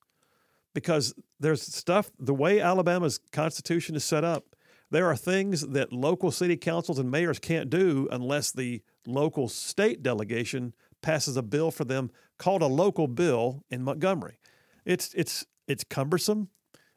because 0.75 1.15
there's 1.39 1.63
stuff, 1.63 2.11
the 2.19 2.35
way 2.35 2.61
Alabama's 2.61 3.21
constitution 3.31 3.95
is 3.95 4.03
set 4.03 4.25
up, 4.25 4.57
there 4.91 5.07
are 5.07 5.15
things 5.15 5.69
that 5.69 5.93
local 5.93 6.33
city 6.33 6.57
councils 6.57 6.99
and 6.99 7.13
mayors 7.13 7.39
can't 7.39 7.71
do 7.71 8.09
unless 8.11 8.51
the 8.51 8.83
local 9.07 9.49
state 9.49 10.03
delegation 10.03 10.75
passes 11.01 11.37
a 11.37 11.43
bill 11.43 11.71
for 11.71 11.85
them 11.85 12.11
called 12.39 12.63
a 12.63 12.67
local 12.67 13.07
bill 13.07 13.63
in 13.71 13.85
Montgomery. 13.85 14.41
It's, 14.85 15.15
it's, 15.15 15.47
it's 15.69 15.85
cumbersome. 15.85 16.49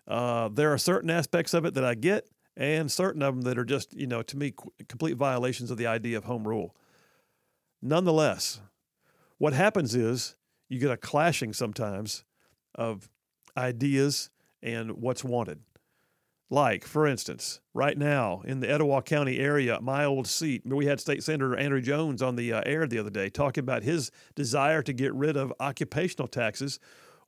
Uh, 0.08 0.50
there 0.52 0.74
are 0.74 0.80
certain 0.80 1.12
aspects 1.12 1.54
of 1.54 1.66
it 1.66 1.76
that 1.76 1.86
I 1.86 1.94
get, 1.94 2.28
and 2.58 2.92
certain 2.92 3.22
of 3.22 3.36
them 3.36 3.44
that 3.44 3.58
are 3.58 3.66
just, 3.66 3.94
you 3.94 4.06
know, 4.06 4.22
to 4.22 4.38
me, 4.38 4.54
complete 4.90 5.16
violations 5.16 5.72
of 5.72 5.78
the 5.78 5.88
idea 5.88 6.18
of 6.18 6.26
home 6.26 6.46
rule. 6.46 6.76
Nonetheless, 7.82 8.60
what 9.38 9.54
happens 9.54 9.96
is 9.96 10.36
you 10.68 10.80
get 10.80 10.92
a 10.92 10.98
clashing 10.98 11.54
sometimes 11.54 12.26
of 12.76 13.10
ideas 13.58 14.30
and 14.62 14.92
what's 14.92 15.24
wanted. 15.24 15.60
Like, 16.52 16.84
for 16.84 17.06
instance, 17.06 17.62
right 17.76 17.98
now 17.98 18.42
in 18.44 18.60
the 18.60 18.70
Etowah 18.70 19.04
County 19.04 19.38
area, 19.38 19.80
my 19.82 20.04
old 20.04 20.26
seat, 20.26 20.64
we 20.66 20.88
had 20.88 21.00
State 21.00 21.24
Senator 21.24 21.56
Andrew 21.56 21.82
Jones 21.82 22.24
on 22.24 22.36
the 22.36 22.52
uh, 22.54 22.64
air 22.66 22.88
the 22.88 22.98
other 22.98 23.12
day 23.12 23.30
talking 23.30 23.64
about 23.64 23.84
his 23.84 24.10
desire 24.36 24.82
to 24.82 24.92
get 24.92 25.14
rid 25.14 25.38
of 25.38 25.54
occupational 25.60 26.28
taxes. 26.28 26.80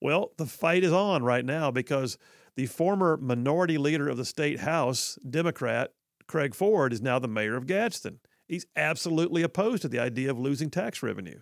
Well, 0.01 0.31
the 0.37 0.47
fight 0.47 0.83
is 0.83 0.91
on 0.91 1.23
right 1.23 1.45
now 1.45 1.69
because 1.69 2.17
the 2.55 2.65
former 2.65 3.15
minority 3.17 3.77
leader 3.77 4.09
of 4.09 4.17
the 4.17 4.25
state 4.25 4.61
house, 4.61 5.19
Democrat 5.29 5.93
Craig 6.27 6.55
Ford, 6.55 6.91
is 6.91 7.01
now 7.01 7.19
the 7.19 7.27
mayor 7.27 7.55
of 7.55 7.67
Gadsden. 7.67 8.19
He's 8.51 8.65
absolutely 8.75 9.43
opposed 9.43 9.81
to 9.83 9.87
the 9.87 9.99
idea 9.99 10.29
of 10.29 10.37
losing 10.37 10.69
tax 10.69 11.01
revenue. 11.01 11.39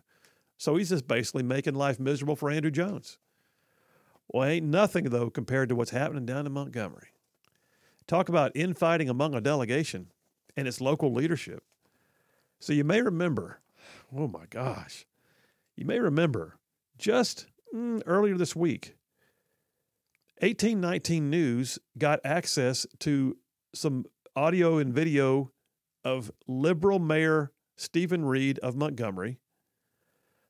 So 0.60 0.76
he's 0.76 0.90
just 0.90 1.08
basically 1.08 1.42
making 1.42 1.74
life 1.74 2.00
miserable 2.00 2.36
for 2.36 2.52
Andrew 2.52 2.70
Jones. 2.70 3.18
Well, 4.28 4.48
ain't 4.48 4.68
nothing, 4.68 5.06
though, 5.06 5.32
compared 5.32 5.70
to 5.70 5.76
what's 5.76 5.90
happening 5.90 6.28
down 6.28 6.46
in 6.46 6.52
Montgomery. 6.52 7.08
Talk 8.06 8.30
about 8.30 8.52
infighting 8.54 9.10
among 9.10 9.34
a 9.34 9.42
delegation 9.42 10.12
and 10.56 10.68
its 10.68 10.80
local 10.80 11.12
leadership. 11.12 11.64
So 12.60 12.74
you 12.74 12.84
may 12.84 13.02
remember, 13.02 13.60
oh 14.16 14.28
my 14.28 14.46
gosh, 14.48 15.08
you 15.76 15.88
may 15.88 16.00
remember 16.00 16.60
just 17.00 17.48
mm, 17.74 18.04
earlier 18.06 18.38
this 18.38 18.56
week, 18.56 18.98
1819 20.42 21.28
News 21.28 21.80
got 21.98 22.20
access 22.24 22.86
to 23.00 23.36
some 23.74 24.06
audio 24.36 24.78
and 24.78 24.94
video 24.94 25.52
of 26.10 26.32
liberal 26.48 27.00
Mayor 27.00 27.52
Steven 27.76 28.26
Reed 28.26 28.60
of 28.60 28.76
Montgomery, 28.76 29.40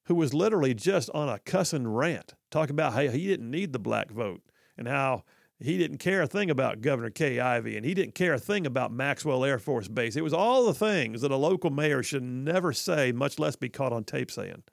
who 0.06 0.16
was 0.16 0.34
literally 0.34 0.74
just 0.74 1.10
on 1.12 1.30
a 1.30 1.40
cussing 1.40 1.88
rant, 1.88 2.34
talking 2.50 2.76
about 2.76 2.94
how 2.94 3.02
he 3.02 3.28
didn't 3.28 3.52
need 3.52 3.74
the 3.74 3.80
black 3.80 4.10
vote 4.10 4.42
and 4.78 4.88
how 4.88 5.24
he 5.60 5.78
didn't 5.78 5.98
care 5.98 6.22
a 6.22 6.28
thing 6.28 6.50
about 6.50 6.82
Governor 6.82 7.10
Kay 7.10 7.40
Ivey 7.40 7.76
and 7.76 7.86
he 7.86 7.94
didn't 7.94 8.16
care 8.16 8.34
a 8.34 8.40
thing 8.40 8.66
about 8.66 8.92
Maxwell 8.92 9.44
Air 9.44 9.60
Force 9.60 9.88
Base. 9.90 10.16
It 10.16 10.24
was 10.24 10.34
all 10.34 10.66
the 10.66 10.74
things 10.74 11.22
that 11.22 11.32
a 11.32 11.36
local 11.36 11.70
mayor 11.70 12.02
should 12.02 12.24
never 12.24 12.72
say, 12.72 13.12
much 13.12 13.38
less 13.38 13.56
be 13.56 13.70
caught 13.70 13.94
on 13.94 14.06
tape 14.06 14.32
saying. 14.32 14.64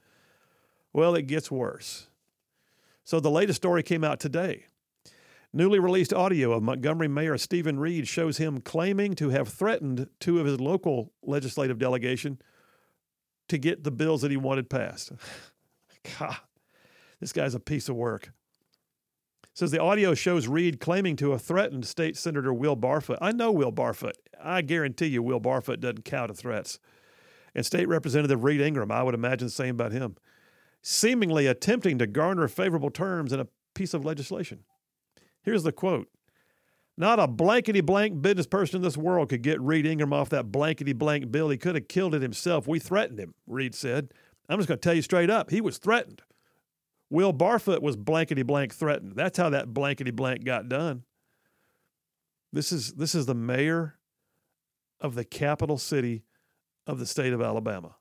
Well, 0.92 1.14
it 1.14 1.26
gets 1.26 1.50
worse. 1.50 2.08
So 3.04 3.20
the 3.20 3.30
latest 3.30 3.56
story 3.56 3.82
came 3.82 4.04
out 4.04 4.20
today. 4.20 4.66
Newly 5.56 5.78
released 5.78 6.12
audio 6.12 6.52
of 6.52 6.62
Montgomery 6.62 7.08
Mayor 7.08 7.38
Steven 7.38 7.80
Reed 7.80 8.06
shows 8.06 8.36
him 8.36 8.60
claiming 8.60 9.14
to 9.14 9.30
have 9.30 9.48
threatened 9.48 10.06
two 10.20 10.38
of 10.38 10.44
his 10.44 10.60
local 10.60 11.14
legislative 11.22 11.78
delegation 11.78 12.38
to 13.48 13.56
get 13.56 13.82
the 13.82 13.90
bills 13.90 14.20
that 14.20 14.30
he 14.30 14.36
wanted 14.36 14.68
passed. 14.68 15.12
God, 16.18 16.36
this 17.20 17.32
guy's 17.32 17.54
a 17.54 17.58
piece 17.58 17.88
of 17.88 17.96
work. 17.96 18.34
says 19.54 19.70
the 19.70 19.80
audio 19.80 20.12
shows 20.12 20.46
Reed 20.46 20.78
claiming 20.78 21.16
to 21.16 21.30
have 21.30 21.40
threatened 21.40 21.86
State 21.86 22.18
Senator 22.18 22.52
Will 22.52 22.76
Barfoot. 22.76 23.16
I 23.22 23.32
know 23.32 23.50
Will 23.50 23.72
Barfoot. 23.72 24.16
I 24.38 24.60
guarantee 24.60 25.06
you 25.06 25.22
Will 25.22 25.40
Barfoot 25.40 25.80
doesn't 25.80 26.04
cow 26.04 26.26
to 26.26 26.34
threats. 26.34 26.78
And 27.54 27.64
State 27.64 27.88
Representative 27.88 28.44
Reed 28.44 28.60
Ingram, 28.60 28.92
I 28.92 29.02
would 29.02 29.14
imagine 29.14 29.46
the 29.46 29.52
same 29.52 29.76
about 29.76 29.92
him, 29.92 30.16
seemingly 30.82 31.46
attempting 31.46 31.96
to 31.96 32.06
garner 32.06 32.46
favorable 32.46 32.90
terms 32.90 33.32
in 33.32 33.40
a 33.40 33.48
piece 33.72 33.94
of 33.94 34.04
legislation. 34.04 34.64
Here's 35.46 35.62
the 35.62 35.72
quote 35.72 36.08
Not 36.98 37.18
a 37.18 37.26
blankety 37.26 37.80
blank 37.80 38.20
business 38.20 38.46
person 38.46 38.76
in 38.76 38.82
this 38.82 38.96
world 38.98 39.30
could 39.30 39.42
get 39.42 39.60
Reed 39.60 39.86
Ingram 39.86 40.12
off 40.12 40.28
that 40.30 40.52
blankety 40.52 40.92
blank 40.92 41.30
bill. 41.32 41.48
He 41.48 41.56
could 41.56 41.76
have 41.76 41.88
killed 41.88 42.14
it 42.14 42.20
himself. 42.20 42.68
We 42.68 42.78
threatened 42.78 43.18
him, 43.18 43.32
Reed 43.46 43.74
said. 43.74 44.12
I'm 44.48 44.58
just 44.58 44.68
going 44.68 44.78
to 44.78 44.82
tell 44.82 44.94
you 44.94 45.02
straight 45.02 45.30
up. 45.30 45.50
He 45.50 45.60
was 45.60 45.78
threatened. 45.78 46.22
Will 47.08 47.32
Barfoot 47.32 47.80
was 47.80 47.96
blankety 47.96 48.42
blank 48.42 48.74
threatened. 48.74 49.12
That's 49.14 49.38
how 49.38 49.50
that 49.50 49.72
blankety 49.72 50.10
blank 50.10 50.44
got 50.44 50.68
done. 50.68 51.04
This 52.52 52.72
is 52.72 52.94
this 52.94 53.14
is 53.14 53.26
the 53.26 53.34
mayor 53.34 53.94
of 55.00 55.14
the 55.14 55.24
capital 55.24 55.78
city 55.78 56.24
of 56.86 56.98
the 56.98 57.06
state 57.06 57.32
of 57.32 57.40
Alabama. 57.40 57.96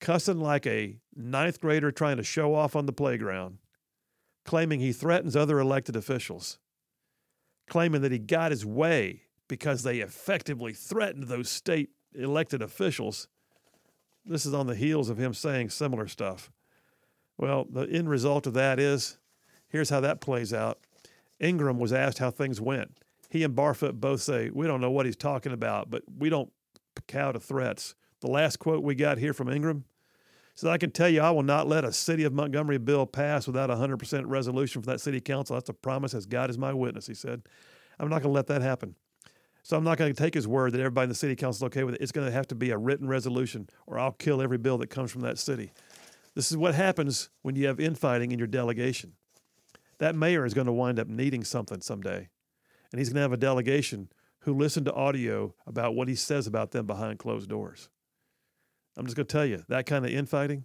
Cussing 0.00 0.40
like 0.40 0.66
a 0.66 0.96
ninth 1.14 1.60
grader 1.60 1.92
trying 1.92 2.16
to 2.16 2.22
show 2.22 2.54
off 2.54 2.74
on 2.74 2.86
the 2.86 2.92
playground, 2.92 3.58
claiming 4.50 4.80
he 4.80 4.92
threatens 4.92 5.36
other 5.36 5.60
elected 5.60 5.94
officials, 5.94 6.58
claiming 7.68 8.00
that 8.00 8.10
he 8.10 8.18
got 8.18 8.50
his 8.50 8.66
way 8.66 9.22
because 9.46 9.84
they 9.84 10.00
effectively 10.00 10.72
threatened 10.72 11.28
those 11.28 11.48
state 11.48 11.90
elected 12.16 12.60
officials. 12.60 13.28
This 14.24 14.44
is 14.44 14.52
on 14.52 14.66
the 14.66 14.74
heels 14.74 15.08
of 15.08 15.18
him 15.18 15.34
saying 15.34 15.70
similar 15.70 16.08
stuff. 16.08 16.50
Well, 17.38 17.64
the 17.70 17.82
end 17.82 18.10
result 18.10 18.44
of 18.48 18.54
that 18.54 18.80
is 18.80 19.18
here's 19.68 19.90
how 19.90 20.00
that 20.00 20.20
plays 20.20 20.52
out. 20.52 20.80
Ingram 21.38 21.78
was 21.78 21.92
asked 21.92 22.18
how 22.18 22.32
things 22.32 22.60
went. 22.60 22.98
He 23.28 23.44
and 23.44 23.54
Barfoot 23.54 24.00
both 24.00 24.20
say, 24.20 24.50
We 24.50 24.66
don't 24.66 24.80
know 24.80 24.90
what 24.90 25.06
he's 25.06 25.14
talking 25.14 25.52
about, 25.52 25.90
but 25.92 26.02
we 26.18 26.28
don't 26.28 26.50
cow 27.06 27.30
to 27.30 27.38
threats. 27.38 27.94
The 28.20 28.26
last 28.26 28.58
quote 28.58 28.82
we 28.82 28.96
got 28.96 29.18
here 29.18 29.32
from 29.32 29.48
Ingram 29.48 29.84
says, 30.54 30.68
I 30.68 30.78
can 30.78 30.90
tell 30.90 31.08
you, 31.08 31.20
I 31.20 31.30
will 31.30 31.42
not 31.42 31.68
let 31.68 31.84
a 31.84 31.92
city 31.92 32.24
of 32.24 32.32
Montgomery 32.32 32.78
bill 32.78 33.06
pass 33.06 33.46
without 33.46 33.70
a 33.70 33.74
100% 33.74 34.24
resolution 34.26 34.82
from 34.82 34.92
that 34.92 35.00
city 35.00 35.20
council. 35.20 35.54
That's 35.54 35.70
a 35.70 35.74
promise 35.74 36.14
as 36.14 36.26
God 36.26 36.50
is 36.50 36.58
my 36.58 36.72
witness, 36.72 37.06
he 37.06 37.14
said. 37.14 37.42
I'm 37.98 38.08
not 38.08 38.22
going 38.22 38.32
to 38.32 38.36
let 38.36 38.46
that 38.48 38.62
happen. 38.62 38.94
So 39.62 39.76
I'm 39.76 39.84
not 39.84 39.98
going 39.98 40.12
to 40.12 40.22
take 40.22 40.34
his 40.34 40.48
word 40.48 40.72
that 40.72 40.80
everybody 40.80 41.04
in 41.04 41.08
the 41.10 41.14
city 41.14 41.36
council 41.36 41.66
is 41.66 41.68
okay 41.68 41.84
with 41.84 41.94
it. 41.94 42.00
It's 42.00 42.12
going 42.12 42.26
to 42.26 42.32
have 42.32 42.48
to 42.48 42.54
be 42.54 42.70
a 42.70 42.78
written 42.78 43.08
resolution, 43.08 43.68
or 43.86 43.98
I'll 43.98 44.12
kill 44.12 44.40
every 44.40 44.58
bill 44.58 44.78
that 44.78 44.88
comes 44.88 45.10
from 45.10 45.20
that 45.22 45.38
city. 45.38 45.72
This 46.34 46.50
is 46.50 46.56
what 46.56 46.74
happens 46.74 47.28
when 47.42 47.56
you 47.56 47.66
have 47.66 47.78
infighting 47.78 48.32
in 48.32 48.38
your 48.38 48.48
delegation. 48.48 49.12
That 49.98 50.14
mayor 50.14 50.46
is 50.46 50.54
going 50.54 50.66
to 50.66 50.72
wind 50.72 50.98
up 50.98 51.08
needing 51.08 51.44
something 51.44 51.82
someday, 51.82 52.28
and 52.90 52.98
he's 52.98 53.10
going 53.10 53.16
to 53.16 53.22
have 53.22 53.32
a 53.32 53.36
delegation 53.36 54.08
who 54.40 54.54
listen 54.54 54.84
to 54.86 54.94
audio 54.94 55.54
about 55.66 55.94
what 55.94 56.08
he 56.08 56.14
says 56.14 56.46
about 56.46 56.70
them 56.70 56.86
behind 56.86 57.18
closed 57.18 57.50
doors. 57.50 57.90
I'm 59.00 59.06
just 59.06 59.16
going 59.16 59.26
to 59.26 59.32
tell 59.32 59.46
you 59.46 59.64
that 59.68 59.86
kind 59.86 60.04
of 60.04 60.10
infighting, 60.10 60.64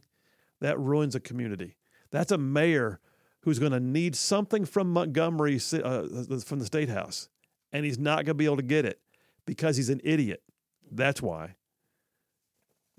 that 0.59 0.77
ruins 0.79 1.15
a 1.15 1.19
community. 1.19 1.77
That's 2.11 2.31
a 2.31 2.37
mayor 2.37 2.99
who's 3.41 3.59
going 3.59 3.71
to 3.71 3.79
need 3.79 4.15
something 4.15 4.65
from 4.65 4.91
Montgomery, 4.91 5.55
uh, 5.55 6.03
from 6.45 6.59
the 6.59 6.65
state 6.65 6.89
house 6.89 7.29
and 7.75 7.83
he's 7.83 7.99
not 7.99 8.17
going 8.17 8.27
to 8.27 8.33
be 8.35 8.45
able 8.45 8.55
to 8.55 8.63
get 8.63 8.85
it 8.85 9.01
because 9.45 9.75
he's 9.75 9.89
an 9.89 9.99
idiot. 10.05 10.41
That's 10.89 11.21
why. 11.21 11.55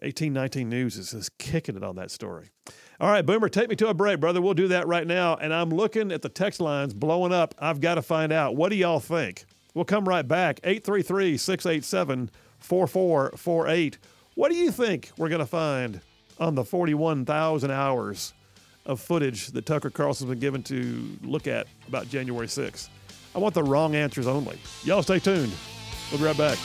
1819 0.01 0.69
News 0.69 0.99
is 0.99 1.13
just 1.13 1.39
kicking 1.39 1.77
it 1.77 1.83
on 1.83 1.97
that 1.97 2.11
story. 2.11 2.51
All 3.01 3.09
right, 3.09 3.25
Boomer, 3.25 3.49
take 3.49 3.71
me 3.71 3.77
to 3.77 3.89
a 3.89 3.95
break, 3.95 4.21
brother. 4.21 4.43
We'll 4.43 4.53
do 4.53 4.69
that 4.69 4.87
right 4.87 5.07
now. 5.07 5.37
And 5.37 5.55
I'm 5.55 5.71
looking 5.71 6.13
at 6.13 6.21
the 6.21 6.29
text 6.29 6.61
lines 6.61 6.93
blowing 6.93 7.33
up. 7.33 7.55
I've 7.59 7.81
got 7.81 7.95
to 7.95 8.03
find 8.03 8.33
out. 8.33 8.55
What 8.55 8.69
do 8.69 8.77
y'all 8.77 9.01
think? 9.01 9.47
We'll 9.73 9.87
come 9.87 10.07
right 10.07 10.29
back. 10.29 10.61
833 10.63 11.39
687 11.39 12.31
4448. 12.59 13.99
What 14.37 14.53
do 14.53 14.59
you 14.59 14.71
think 14.71 15.11
we're 15.17 15.31
going 15.31 15.41
to 15.41 15.47
find 15.47 15.99
on 16.39 16.55
the 16.55 16.63
41,000 16.63 17.71
hours 17.71 18.35
of 18.85 19.01
footage 19.01 19.47
that 19.49 19.65
Tucker 19.65 19.89
Carlson's 19.89 20.29
been 20.29 20.39
given 20.39 20.63
to 20.65 21.17
look 21.23 21.47
at 21.47 21.67
about 21.89 22.11
January 22.11 22.47
6th? 22.47 22.91
I 23.35 23.39
want 23.39 23.55
the 23.55 23.63
wrong 23.63 23.95
answers 23.95 24.27
only. 24.27 24.59
Y'all 24.85 25.03
stay 25.03 25.21
tuned. 25.21 25.55
We'll 26.11 26.21
be 26.21 26.27
right 26.27 26.37
back. 26.37 26.59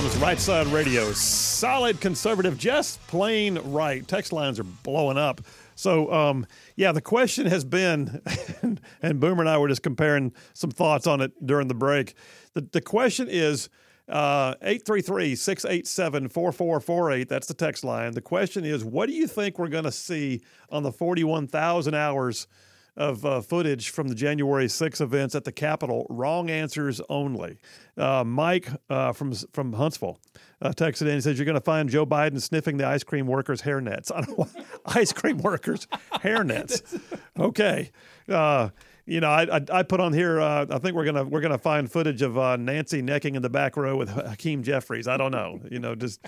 Right 0.00 0.40
Side 0.40 0.66
Radio. 0.68 1.12
Solid 1.12 2.00
conservative, 2.00 2.56
just 2.56 3.06
plain 3.06 3.58
right. 3.58 4.06
Text 4.08 4.32
lines 4.32 4.58
are 4.58 4.64
blowing 4.64 5.18
up. 5.18 5.42
So, 5.74 6.10
um, 6.10 6.46
yeah, 6.74 6.92
the 6.92 7.02
question 7.02 7.44
has 7.44 7.64
been, 7.64 8.22
and 9.02 9.20
Boomer 9.20 9.42
and 9.42 9.48
I 9.48 9.58
were 9.58 9.68
just 9.68 9.82
comparing 9.82 10.32
some 10.54 10.70
thoughts 10.70 11.06
on 11.06 11.20
it 11.20 11.46
during 11.46 11.68
the 11.68 11.74
break. 11.74 12.14
The, 12.54 12.62
the 12.62 12.80
question 12.80 13.28
is 13.28 13.68
833 14.08 15.34
687 15.34 16.28
4448. 16.28 17.28
That's 17.28 17.46
the 17.46 17.54
text 17.54 17.84
line. 17.84 18.12
The 18.12 18.22
question 18.22 18.64
is, 18.64 18.82
what 18.82 19.06
do 19.06 19.12
you 19.12 19.26
think 19.26 19.58
we're 19.58 19.68
going 19.68 19.84
to 19.84 19.92
see 19.92 20.40
on 20.70 20.82
the 20.82 20.92
41,000 20.92 21.94
hours? 21.94 22.46
Of 22.96 23.24
uh, 23.24 23.40
footage 23.40 23.90
from 23.90 24.08
the 24.08 24.14
January 24.14 24.68
6 24.68 25.00
events 25.00 25.34
at 25.34 25.44
the 25.44 25.52
Capitol. 25.52 26.06
Wrong 26.10 26.50
answers 26.50 27.00
only. 27.08 27.58
Uh, 27.96 28.24
Mike 28.24 28.68
uh, 28.88 29.12
from 29.12 29.32
from 29.52 29.72
Huntsville 29.72 30.18
uh, 30.62 30.70
texted 30.70 31.02
in. 31.02 31.14
He 31.14 31.20
says 31.20 31.38
you're 31.38 31.46
going 31.46 31.54
to 31.54 31.60
find 31.60 31.88
Joe 31.88 32.06
Biden 32.06 32.40
sniffing 32.40 32.76
the 32.76 32.86
ice 32.86 33.04
cream 33.04 33.26
workers' 33.26 33.60
hair 33.60 33.80
nets. 33.80 34.10
I 34.14 34.22
don't 34.22 34.38
know, 34.38 34.48
ice 34.86 35.12
cream 35.12 35.38
workers' 35.38 35.86
hair 36.22 36.44
nets. 36.44 36.82
Okay. 37.38 37.90
Uh, 38.28 38.68
you 39.06 39.20
know, 39.20 39.30
I, 39.30 39.56
I, 39.56 39.60
I, 39.72 39.82
put 39.82 39.98
on 39.98 40.12
here. 40.12 40.40
Uh, 40.40 40.66
I 40.68 40.78
think 40.78 40.94
we're 40.94 41.06
gonna 41.06 41.24
we're 41.24 41.40
gonna 41.40 41.56
find 41.56 41.90
footage 41.90 42.20
of 42.20 42.34
Nancy 42.60 43.00
necking 43.00 43.34
in 43.34 43.40
the 43.40 43.48
back 43.48 43.78
row 43.78 43.96
with 43.96 44.10
Hakeem 44.10 44.62
Jeffries. 44.62 45.08
I 45.08 45.16
don't 45.16 45.30
know. 45.30 45.58
You 45.70 45.78
know, 45.78 45.94
just 45.94 46.20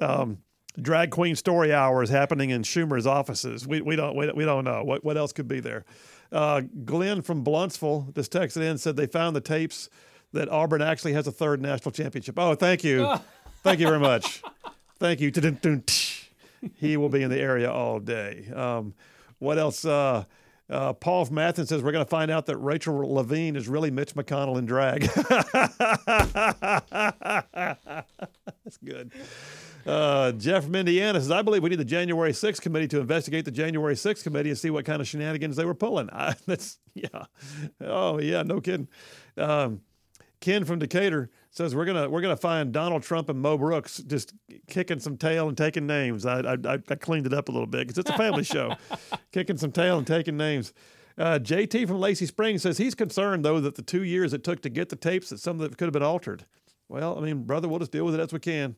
um, 0.00 0.38
drag 0.80 1.10
queen 1.10 1.36
story 1.36 1.72
hours 1.72 2.10
happening 2.10 2.50
in 2.50 2.62
Schumer's 2.62 3.06
offices. 3.06 3.66
We, 3.66 3.80
we 3.80 3.96
don't 3.96 4.16
we, 4.16 4.30
we 4.32 4.44
don't 4.44 4.64
know 4.64 4.82
what 4.84 5.04
what 5.04 5.16
else 5.16 5.32
could 5.32 5.48
be 5.48 5.60
there. 5.60 5.84
Uh, 6.32 6.62
Glenn 6.84 7.22
from 7.22 7.44
Blountsville 7.44 8.14
just 8.14 8.32
texted 8.32 8.62
in 8.62 8.78
said 8.78 8.96
they 8.96 9.06
found 9.06 9.36
the 9.36 9.40
tapes 9.40 9.88
that 10.32 10.48
Auburn 10.48 10.82
actually 10.82 11.12
has 11.12 11.26
a 11.26 11.32
third 11.32 11.62
national 11.62 11.92
championship. 11.92 12.38
Oh, 12.38 12.54
thank 12.54 12.84
you, 12.84 13.14
thank 13.62 13.80
you 13.80 13.86
very 13.86 14.00
much, 14.00 14.42
thank 14.98 15.20
you. 15.20 15.30
He 16.74 16.96
will 16.96 17.08
be 17.08 17.22
in 17.22 17.30
the 17.30 17.38
area 17.38 17.70
all 17.70 18.00
day. 18.00 18.48
Um, 18.54 18.94
what 19.38 19.58
else? 19.58 19.84
Uh, 19.84 20.24
uh, 20.68 20.92
Paul 20.94 21.24
from 21.24 21.38
Athens 21.38 21.68
says 21.68 21.80
we're 21.80 21.92
going 21.92 22.04
to 22.04 22.10
find 22.10 22.28
out 22.28 22.46
that 22.46 22.56
Rachel 22.56 23.14
Levine 23.14 23.54
is 23.54 23.68
really 23.68 23.92
Mitch 23.92 24.14
McConnell 24.14 24.58
in 24.58 24.66
drag. 24.66 25.02
That's 28.64 28.78
good. 28.84 29.12
Uh, 29.86 30.32
Jeff 30.32 30.64
from 30.64 30.74
Indiana 30.74 31.20
says, 31.20 31.30
I 31.30 31.42
believe 31.42 31.62
we 31.62 31.70
need 31.70 31.78
the 31.78 31.84
January 31.84 32.32
6th 32.32 32.60
committee 32.60 32.88
to 32.88 33.00
investigate 33.00 33.44
the 33.44 33.52
January 33.52 33.94
6th 33.94 34.24
committee 34.24 34.50
and 34.50 34.58
see 34.58 34.70
what 34.70 34.84
kind 34.84 35.00
of 35.00 35.06
shenanigans 35.06 35.56
they 35.56 35.64
were 35.64 35.74
pulling. 35.74 36.10
I, 36.12 36.34
that's, 36.46 36.78
yeah. 36.94 37.26
Oh, 37.80 38.18
yeah, 38.18 38.42
no 38.42 38.60
kidding. 38.60 38.88
Um, 39.36 39.82
Ken 40.40 40.64
from 40.64 40.78
Decatur 40.78 41.30
says 41.50 41.74
we're 41.74 41.86
gonna 41.86 42.10
we're 42.10 42.20
gonna 42.20 42.36
find 42.36 42.70
Donald 42.70 43.02
Trump 43.02 43.30
and 43.30 43.40
Mo 43.40 43.56
Brooks 43.56 43.98
just 43.98 44.34
kicking 44.68 45.00
some 45.00 45.16
tail 45.16 45.48
and 45.48 45.56
taking 45.56 45.86
names. 45.86 46.26
I 46.26 46.40
I, 46.40 46.56
I 46.74 46.94
cleaned 46.96 47.26
it 47.26 47.32
up 47.32 47.48
a 47.48 47.52
little 47.52 47.66
bit 47.66 47.86
because 47.86 47.98
it's 47.98 48.10
a 48.10 48.16
family 48.18 48.44
show, 48.44 48.74
kicking 49.32 49.56
some 49.56 49.72
tail 49.72 49.96
and 49.96 50.06
taking 50.06 50.36
names. 50.36 50.74
Uh, 51.18 51.38
JT 51.38 51.88
from 51.88 51.98
Lacey 51.98 52.26
Springs 52.26 52.62
says 52.62 52.76
he's 52.76 52.94
concerned 52.94 53.44
though 53.44 53.60
that 53.60 53.76
the 53.76 53.82
two 53.82 54.04
years 54.04 54.34
it 54.34 54.44
took 54.44 54.60
to 54.62 54.68
get 54.68 54.90
the 54.90 54.96
tapes 54.96 55.30
that 55.30 55.40
some 55.40 55.58
of 55.58 55.72
it 55.72 55.78
could 55.78 55.86
have 55.86 55.94
been 55.94 56.02
altered. 56.02 56.44
Well, 56.88 57.18
I 57.18 57.22
mean, 57.22 57.44
brother, 57.44 57.68
we'll 57.68 57.78
just 57.78 57.92
deal 57.92 58.04
with 58.04 58.14
it 58.14 58.20
as 58.20 58.32
we 58.32 58.38
can. 58.38 58.76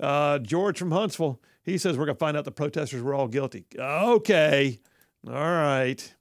Uh, 0.00 0.38
George 0.38 0.78
from 0.78 0.90
Huntsville, 0.90 1.40
he 1.62 1.78
says 1.78 1.96
we're 1.96 2.06
going 2.06 2.16
to 2.16 2.20
find 2.20 2.36
out 2.36 2.44
the 2.44 2.50
protesters 2.50 3.02
were 3.02 3.14
all 3.14 3.28
guilty. 3.28 3.66
Okay. 3.78 4.80
All 5.26 5.32
right. 5.34 6.14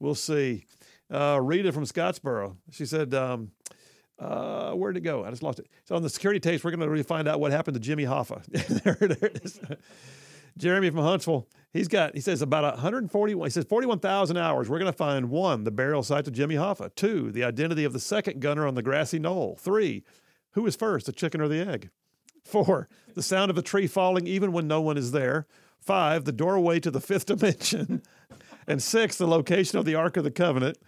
We'll 0.00 0.14
see. 0.14 0.64
Uh, 1.10 1.38
Rita 1.40 1.72
from 1.72 1.84
Scottsboro, 1.84 2.56
she 2.70 2.84
said, 2.84 3.14
um, 3.14 3.52
uh, 4.18 4.72
where'd 4.72 4.96
it 4.96 5.02
go? 5.02 5.24
I 5.24 5.30
just 5.30 5.42
lost 5.42 5.58
it. 5.58 5.68
So 5.84 5.94
on 5.94 6.02
the 6.02 6.10
security 6.10 6.40
tapes, 6.40 6.64
we're 6.64 6.70
going 6.70 6.80
to 6.80 6.88
really 6.88 7.02
find 7.02 7.28
out 7.28 7.38
what 7.38 7.52
happened 7.52 7.74
to 7.74 7.80
Jimmy 7.80 8.04
Hoffa. 8.04 8.44
there, 8.46 8.94
there 9.08 9.30
it 9.30 9.44
is. 9.44 9.60
Jeremy 10.58 10.88
from 10.90 11.00
Huntsville, 11.00 11.46
he's 11.72 11.86
got, 11.86 12.14
he 12.14 12.20
says 12.20 12.40
about 12.40 12.64
141, 12.64 13.46
he 13.46 13.50
says 13.50 13.64
41,000 13.64 14.36
hours. 14.36 14.68
We're 14.68 14.78
going 14.78 14.90
to 14.90 14.96
find 14.96 15.30
one, 15.30 15.64
the 15.64 15.70
burial 15.70 16.02
site 16.02 16.26
of 16.26 16.32
Jimmy 16.32 16.54
Hoffa. 16.54 16.94
Two, 16.94 17.30
the 17.30 17.44
identity 17.44 17.84
of 17.84 17.92
the 17.92 18.00
second 18.00 18.40
gunner 18.40 18.66
on 18.66 18.74
the 18.74 18.82
grassy 18.82 19.18
knoll. 19.18 19.56
Three, 19.60 20.02
who 20.52 20.62
was 20.62 20.74
first, 20.74 21.06
the 21.06 21.12
chicken 21.12 21.40
or 21.40 21.48
the 21.48 21.60
egg? 21.60 21.90
Four, 22.46 22.88
the 23.14 23.22
sound 23.22 23.50
of 23.50 23.58
a 23.58 23.62
tree 23.62 23.86
falling 23.86 24.26
even 24.26 24.52
when 24.52 24.68
no 24.68 24.80
one 24.80 24.96
is 24.96 25.10
there. 25.12 25.46
Five, 25.80 26.24
the 26.24 26.32
doorway 26.32 26.80
to 26.80 26.90
the 26.90 27.00
fifth 27.00 27.26
dimension. 27.36 28.02
and 28.66 28.82
six, 28.82 29.16
the 29.18 29.26
location 29.26 29.78
of 29.78 29.84
the 29.84 29.94
Ark 29.94 30.16
of 30.16 30.24
the 30.24 30.30
Covenant. 30.30 30.78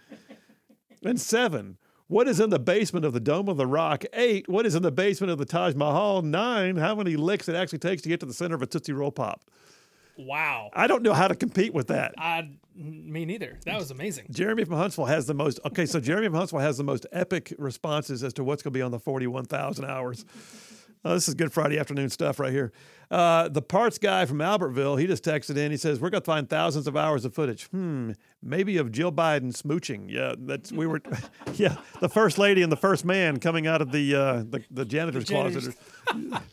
And 1.03 1.19
seven, 1.19 1.77
what 2.07 2.27
is 2.27 2.39
in 2.39 2.49
the 2.49 2.59
basement 2.59 3.05
of 3.05 3.13
the 3.13 3.19
Dome 3.19 3.49
of 3.49 3.57
the 3.57 3.67
Rock? 3.67 4.03
Eight, 4.13 4.47
what 4.47 4.65
is 4.65 4.73
in 4.75 4.83
the 4.83 4.91
basement 4.91 5.31
of 5.31 5.37
the 5.37 5.45
Taj 5.45 5.75
Mahal? 5.75 6.21
Nine, 6.21 6.77
how 6.77 6.95
many 6.95 7.15
licks 7.15 7.47
it 7.47 7.55
actually 7.55 7.79
takes 7.79 8.01
to 8.03 8.09
get 8.09 8.19
to 8.21 8.25
the 8.25 8.33
center 8.33 8.55
of 8.55 8.61
a 8.61 8.65
Tootsie 8.67 8.93
Roll 8.93 9.11
Pop? 9.11 9.41
Wow. 10.17 10.69
I 10.73 10.87
don't 10.87 11.03
know 11.03 11.13
how 11.13 11.29
to 11.29 11.35
compete 11.35 11.73
with 11.73 11.87
that. 11.87 12.13
I 12.17 12.49
me 12.75 13.25
neither. 13.25 13.57
That 13.65 13.77
was 13.77 13.91
amazing. 13.91 14.25
Jeremy 14.31 14.65
from 14.65 14.75
Huntsville 14.75 15.05
has 15.05 15.25
the 15.27 15.33
most. 15.33 15.59
Okay, 15.65 15.85
so 15.85 15.99
Jeremy 16.01 16.27
from 16.27 16.35
Huntsville 16.35 16.59
has 16.59 16.77
the 16.77 16.83
most 16.83 17.05
epic 17.13 17.53
responses 17.57 18.23
as 18.23 18.33
to 18.33 18.43
what's 18.43 18.61
going 18.61 18.73
to 18.73 18.77
be 18.77 18.81
on 18.81 18.91
the 18.91 18.99
forty-one 18.99 19.45
thousand 19.45 19.85
hours. 19.85 20.25
Uh, 21.03 21.13
this 21.13 21.29
is 21.29 21.33
good 21.33 21.53
Friday 21.53 21.79
afternoon 21.79 22.09
stuff 22.09 22.39
right 22.39 22.51
here. 22.51 22.73
Uh, 23.09 23.47
the 23.47 23.61
parts 23.61 23.97
guy 23.97 24.25
from 24.25 24.39
Albertville, 24.39 24.99
he 24.99 25.07
just 25.07 25.23
texted 25.23 25.55
in. 25.57 25.71
He 25.71 25.77
says, 25.77 25.99
"We're 25.99 26.09
going 26.09 26.21
to 26.21 26.25
find 26.25 26.49
thousands 26.49 26.87
of 26.87 26.97
hours 26.97 27.23
of 27.23 27.33
footage. 27.33 27.67
Hmm, 27.67 28.11
maybe 28.43 28.77
of 28.77 28.91
Jill 28.91 29.11
Biden 29.11 29.53
smooching. 29.55 30.11
Yeah, 30.11 30.35
that's 30.37 30.71
we 30.71 30.85
were. 30.85 31.01
yeah, 31.55 31.77
the 32.01 32.09
first 32.09 32.37
lady 32.37 32.61
and 32.61 32.71
the 32.71 32.77
first 32.77 33.05
man 33.05 33.39
coming 33.39 33.65
out 33.65 33.81
of 33.81 33.91
the 33.91 34.13
uh, 34.13 34.43
the, 34.49 34.63
the 34.69 34.85
janitor's 34.85 35.25
Janitors. 35.25 35.69
closet. 36.05 36.41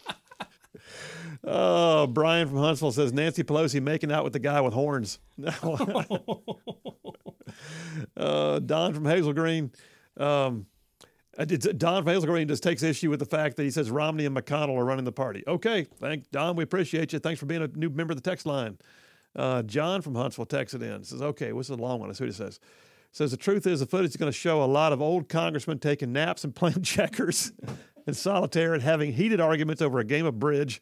Oh, 1.48 2.09
Brian 2.09 2.48
from 2.48 2.59
Huntsville 2.59 2.90
says 2.90 3.12
Nancy 3.12 3.44
Pelosi 3.44 3.80
making 3.80 4.11
out 4.11 4.24
with 4.24 4.32
the 4.32 4.40
guy 4.40 4.61
with 4.61 4.74
horns. 4.74 5.20
uh, 8.16 8.59
Don 8.59 8.94
from 8.94 9.04
Hazel 9.04 9.32
Green. 9.32 9.70
Um, 10.16 10.66
Don 11.37 12.03
from 12.03 12.12
Hazel 12.12 12.27
Green 12.27 12.49
just 12.49 12.62
takes 12.62 12.83
issue 12.83 13.11
with 13.11 13.20
the 13.20 13.27
fact 13.27 13.57
that 13.57 13.64
he 13.64 13.70
says 13.70 13.90
Romney 13.90 14.25
and 14.25 14.35
McConnell 14.35 14.79
are 14.79 14.85
running 14.85 15.05
the 15.05 15.12
party. 15.12 15.44
Okay, 15.46 15.87
thank 15.99 16.31
Don. 16.31 16.57
We 16.57 16.64
appreciate 16.64 17.12
you. 17.12 17.18
Thanks 17.18 17.38
for 17.38 17.46
being 17.46 17.62
a 17.62 17.68
new 17.68 17.90
member 17.90 18.12
of 18.12 18.22
the 18.22 18.29
text 18.29 18.46
line. 18.46 18.79
Uh, 19.35 19.62
John 19.62 20.01
from 20.01 20.14
Huntsville 20.14 20.46
texted 20.46 20.83
in. 20.83 21.05
Says, 21.05 21.20
okay, 21.20 21.53
what's 21.53 21.68
the 21.68 21.77
long 21.77 22.01
one? 22.01 22.09
That's 22.09 22.20
what 22.20 22.29
he 22.29 22.35
says. 22.35 22.59
Says 23.12 23.31
the 23.31 23.37
truth 23.37 23.66
is 23.66 23.81
the 23.81 23.87
footage 23.87 24.11
is 24.11 24.16
going 24.16 24.33
to 24.33 24.37
show 24.37 24.62
a 24.62 24.66
lot 24.66 24.92
of 24.92 25.03
old 25.03 25.29
congressmen 25.29 25.79
taking 25.79 26.12
naps 26.12 26.42
and 26.42 26.55
playing 26.55 26.83
checkers 26.83 27.53
and 28.07 28.16
solitaire 28.16 28.72
and 28.72 28.83
having 28.83 29.12
heated 29.12 29.40
arguments 29.40 29.83
over 29.83 29.99
a 29.99 30.05
game 30.05 30.25
of 30.25 30.38
bridge. 30.38 30.81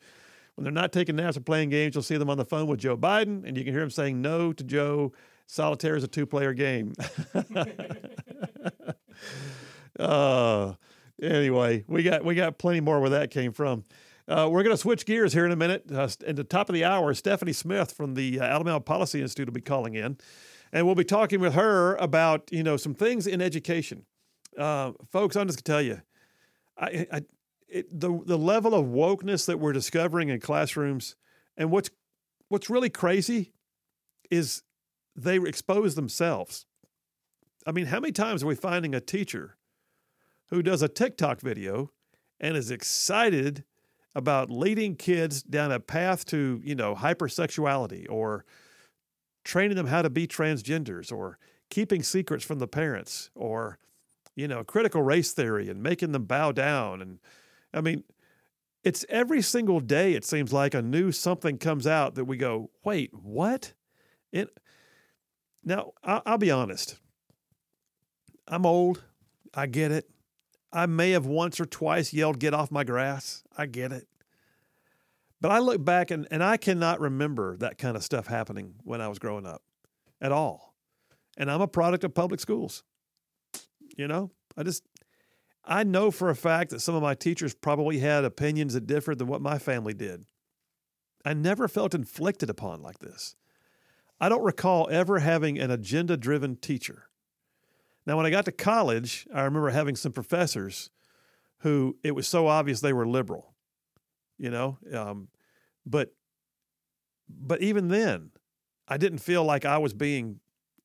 When 0.54 0.62
they're 0.62 0.72
not 0.72 0.92
taking 0.92 1.16
naps 1.16 1.36
or 1.36 1.40
playing 1.40 1.70
games, 1.70 1.96
you'll 1.96 2.04
see 2.04 2.16
them 2.16 2.30
on 2.30 2.38
the 2.38 2.44
phone 2.44 2.68
with 2.68 2.78
Joe 2.78 2.96
Biden, 2.96 3.44
and 3.44 3.56
you 3.56 3.64
can 3.64 3.72
hear 3.72 3.82
him 3.82 3.90
saying 3.90 4.22
no 4.22 4.52
to 4.52 4.62
Joe. 4.62 5.12
Solitaire 5.48 5.96
is 5.96 6.04
a 6.04 6.08
two-player 6.08 6.52
game. 6.52 6.94
uh, 9.98 10.74
anyway, 11.22 11.84
we 11.86 12.02
got 12.02 12.24
we 12.24 12.34
got 12.34 12.58
plenty 12.58 12.80
more 12.80 13.00
where 13.00 13.10
that 13.10 13.30
came 13.30 13.52
from. 13.52 13.84
Uh, 14.26 14.48
we're 14.50 14.62
going 14.62 14.74
to 14.74 14.80
switch 14.80 15.04
gears 15.04 15.34
here 15.34 15.44
in 15.44 15.52
a 15.52 15.56
minute. 15.56 15.84
Uh, 15.92 16.08
at 16.26 16.36
the 16.36 16.44
top 16.44 16.68
of 16.68 16.74
the 16.74 16.84
hour, 16.84 17.12
Stephanie 17.12 17.52
Smith 17.52 17.92
from 17.92 18.14
the 18.14 18.40
uh, 18.40 18.44
Alabama 18.44 18.80
Policy 18.80 19.20
Institute 19.20 19.46
will 19.46 19.52
be 19.52 19.60
calling 19.60 19.94
in, 19.94 20.16
and 20.72 20.86
we'll 20.86 20.94
be 20.94 21.04
talking 21.04 21.40
with 21.40 21.54
her 21.54 21.96
about 21.96 22.48
you 22.50 22.62
know 22.62 22.76
some 22.76 22.94
things 22.94 23.26
in 23.26 23.40
education. 23.40 24.06
Uh, 24.58 24.92
folks, 25.10 25.36
I'm 25.36 25.46
just 25.46 25.62
going 25.62 25.64
to 25.64 25.72
tell 25.72 25.82
you, 25.82 26.02
I, 26.78 27.06
I 27.12 27.22
it, 27.68 28.00
the 28.00 28.20
the 28.24 28.38
level 28.38 28.74
of 28.74 28.86
wokeness 28.86 29.46
that 29.46 29.58
we're 29.58 29.72
discovering 29.72 30.30
in 30.30 30.40
classrooms, 30.40 31.16
and 31.56 31.70
what's 31.70 31.90
what's 32.48 32.70
really 32.70 32.90
crazy 32.90 33.52
is 34.30 34.62
they 35.16 35.36
expose 35.36 35.94
themselves. 35.94 36.66
I 37.66 37.72
mean, 37.72 37.86
how 37.86 38.00
many 38.00 38.12
times 38.12 38.42
are 38.42 38.46
we 38.46 38.54
finding 38.54 38.94
a 38.94 39.00
teacher 39.00 39.56
who 40.54 40.62
does 40.62 40.82
a 40.82 40.88
TikTok 40.88 41.40
video 41.40 41.90
and 42.38 42.56
is 42.56 42.70
excited 42.70 43.64
about 44.14 44.50
leading 44.50 44.94
kids 44.94 45.42
down 45.42 45.72
a 45.72 45.80
path 45.80 46.24
to, 46.26 46.60
you 46.62 46.76
know, 46.76 46.94
hypersexuality 46.94 48.06
or 48.08 48.44
training 49.44 49.76
them 49.76 49.88
how 49.88 50.00
to 50.00 50.08
be 50.08 50.28
transgenders 50.28 51.10
or 51.10 51.38
keeping 51.70 52.04
secrets 52.04 52.44
from 52.44 52.60
the 52.60 52.68
parents 52.68 53.30
or, 53.34 53.78
you 54.36 54.46
know, 54.46 54.62
critical 54.62 55.02
race 55.02 55.32
theory 55.32 55.68
and 55.68 55.82
making 55.82 56.12
them 56.12 56.24
bow 56.24 56.52
down. 56.52 57.02
And 57.02 57.18
I 57.72 57.80
mean, 57.80 58.04
it's 58.84 59.04
every 59.08 59.42
single 59.42 59.80
day, 59.80 60.14
it 60.14 60.24
seems 60.24 60.52
like 60.52 60.74
a 60.74 60.82
new 60.82 61.10
something 61.10 61.58
comes 61.58 61.86
out 61.86 62.14
that 62.14 62.26
we 62.26 62.36
go, 62.36 62.70
wait, 62.84 63.10
what? 63.12 63.72
It, 64.30 64.56
now, 65.64 65.94
I'll, 66.04 66.22
I'll 66.24 66.38
be 66.38 66.52
honest. 66.52 67.00
I'm 68.46 68.64
old. 68.64 69.02
I 69.52 69.66
get 69.66 69.90
it. 69.90 70.08
I 70.74 70.86
may 70.86 71.12
have 71.12 71.24
once 71.24 71.60
or 71.60 71.66
twice 71.66 72.12
yelled, 72.12 72.40
get 72.40 72.52
off 72.52 72.72
my 72.72 72.82
grass. 72.82 73.44
I 73.56 73.66
get 73.66 73.92
it. 73.92 74.08
But 75.40 75.52
I 75.52 75.60
look 75.60 75.84
back 75.84 76.10
and, 76.10 76.26
and 76.30 76.42
I 76.42 76.56
cannot 76.56 77.00
remember 77.00 77.56
that 77.58 77.78
kind 77.78 77.96
of 77.96 78.02
stuff 78.02 78.26
happening 78.26 78.74
when 78.82 79.00
I 79.00 79.08
was 79.08 79.20
growing 79.20 79.46
up 79.46 79.62
at 80.20 80.32
all. 80.32 80.74
And 81.36 81.50
I'm 81.50 81.60
a 81.60 81.68
product 81.68 82.02
of 82.02 82.14
public 82.14 82.40
schools. 82.40 82.82
You 83.96 84.08
know, 84.08 84.32
I 84.56 84.64
just, 84.64 84.82
I 85.64 85.84
know 85.84 86.10
for 86.10 86.28
a 86.28 86.34
fact 86.34 86.70
that 86.70 86.80
some 86.80 86.94
of 86.94 87.02
my 87.02 87.14
teachers 87.14 87.54
probably 87.54 87.98
had 87.98 88.24
opinions 88.24 88.74
that 88.74 88.86
differed 88.86 89.18
than 89.18 89.28
what 89.28 89.42
my 89.42 89.58
family 89.58 89.94
did. 89.94 90.24
I 91.24 91.34
never 91.34 91.68
felt 91.68 91.94
inflicted 91.94 92.50
upon 92.50 92.82
like 92.82 92.98
this. 92.98 93.36
I 94.20 94.28
don't 94.28 94.42
recall 94.42 94.88
ever 94.90 95.20
having 95.20 95.58
an 95.58 95.70
agenda 95.70 96.16
driven 96.16 96.56
teacher. 96.56 97.08
Now, 98.06 98.16
when 98.16 98.26
I 98.26 98.30
got 98.30 98.44
to 98.44 98.52
college, 98.52 99.26
I 99.32 99.42
remember 99.42 99.70
having 99.70 99.96
some 99.96 100.12
professors 100.12 100.90
who 101.58 101.96
it 102.02 102.14
was 102.14 102.28
so 102.28 102.46
obvious 102.46 102.80
they 102.80 102.92
were 102.92 103.06
liberal, 103.06 103.54
you 104.38 104.50
know. 104.50 104.78
Um, 104.92 105.28
but 105.86 106.14
but 107.28 107.62
even 107.62 107.88
then, 107.88 108.30
I 108.86 108.98
didn't 108.98 109.18
feel 109.18 109.44
like 109.44 109.64
I 109.64 109.78
was 109.78 109.94
being 109.94 110.40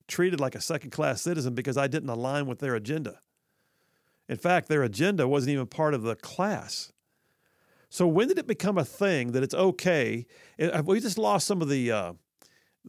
treated 0.08 0.40
like 0.40 0.56
a 0.56 0.62
second 0.62 0.92
class 0.92 1.22
citizen 1.22 1.54
because 1.54 1.78
I 1.78 1.88
didn't 1.88 2.10
align 2.10 2.48
with 2.48 2.60
their 2.60 2.76
agenda. 2.76 3.20
In 4.28 4.38
fact, 4.38 4.70
their 4.70 4.84
agenda 4.84 5.28
wasn't 5.28 5.54
even 5.54 5.68
part 5.68 5.94
of 5.94 6.04
the 6.04 6.16
class. 6.16 6.92
So 7.90 8.08
when 8.08 8.28
did 8.28 8.38
it 8.38 8.48
become 8.48 8.78
a 8.78 8.86
thing 8.86 9.32
that 9.32 9.44
it's 9.44 9.56
okay? 9.56 10.26
Have 10.60 10.88
we 10.88 11.00
just 11.00 11.18
lost 11.18 11.48
some 11.48 11.62
of 11.62 11.70
the 11.70 11.92
uh, 11.92 12.14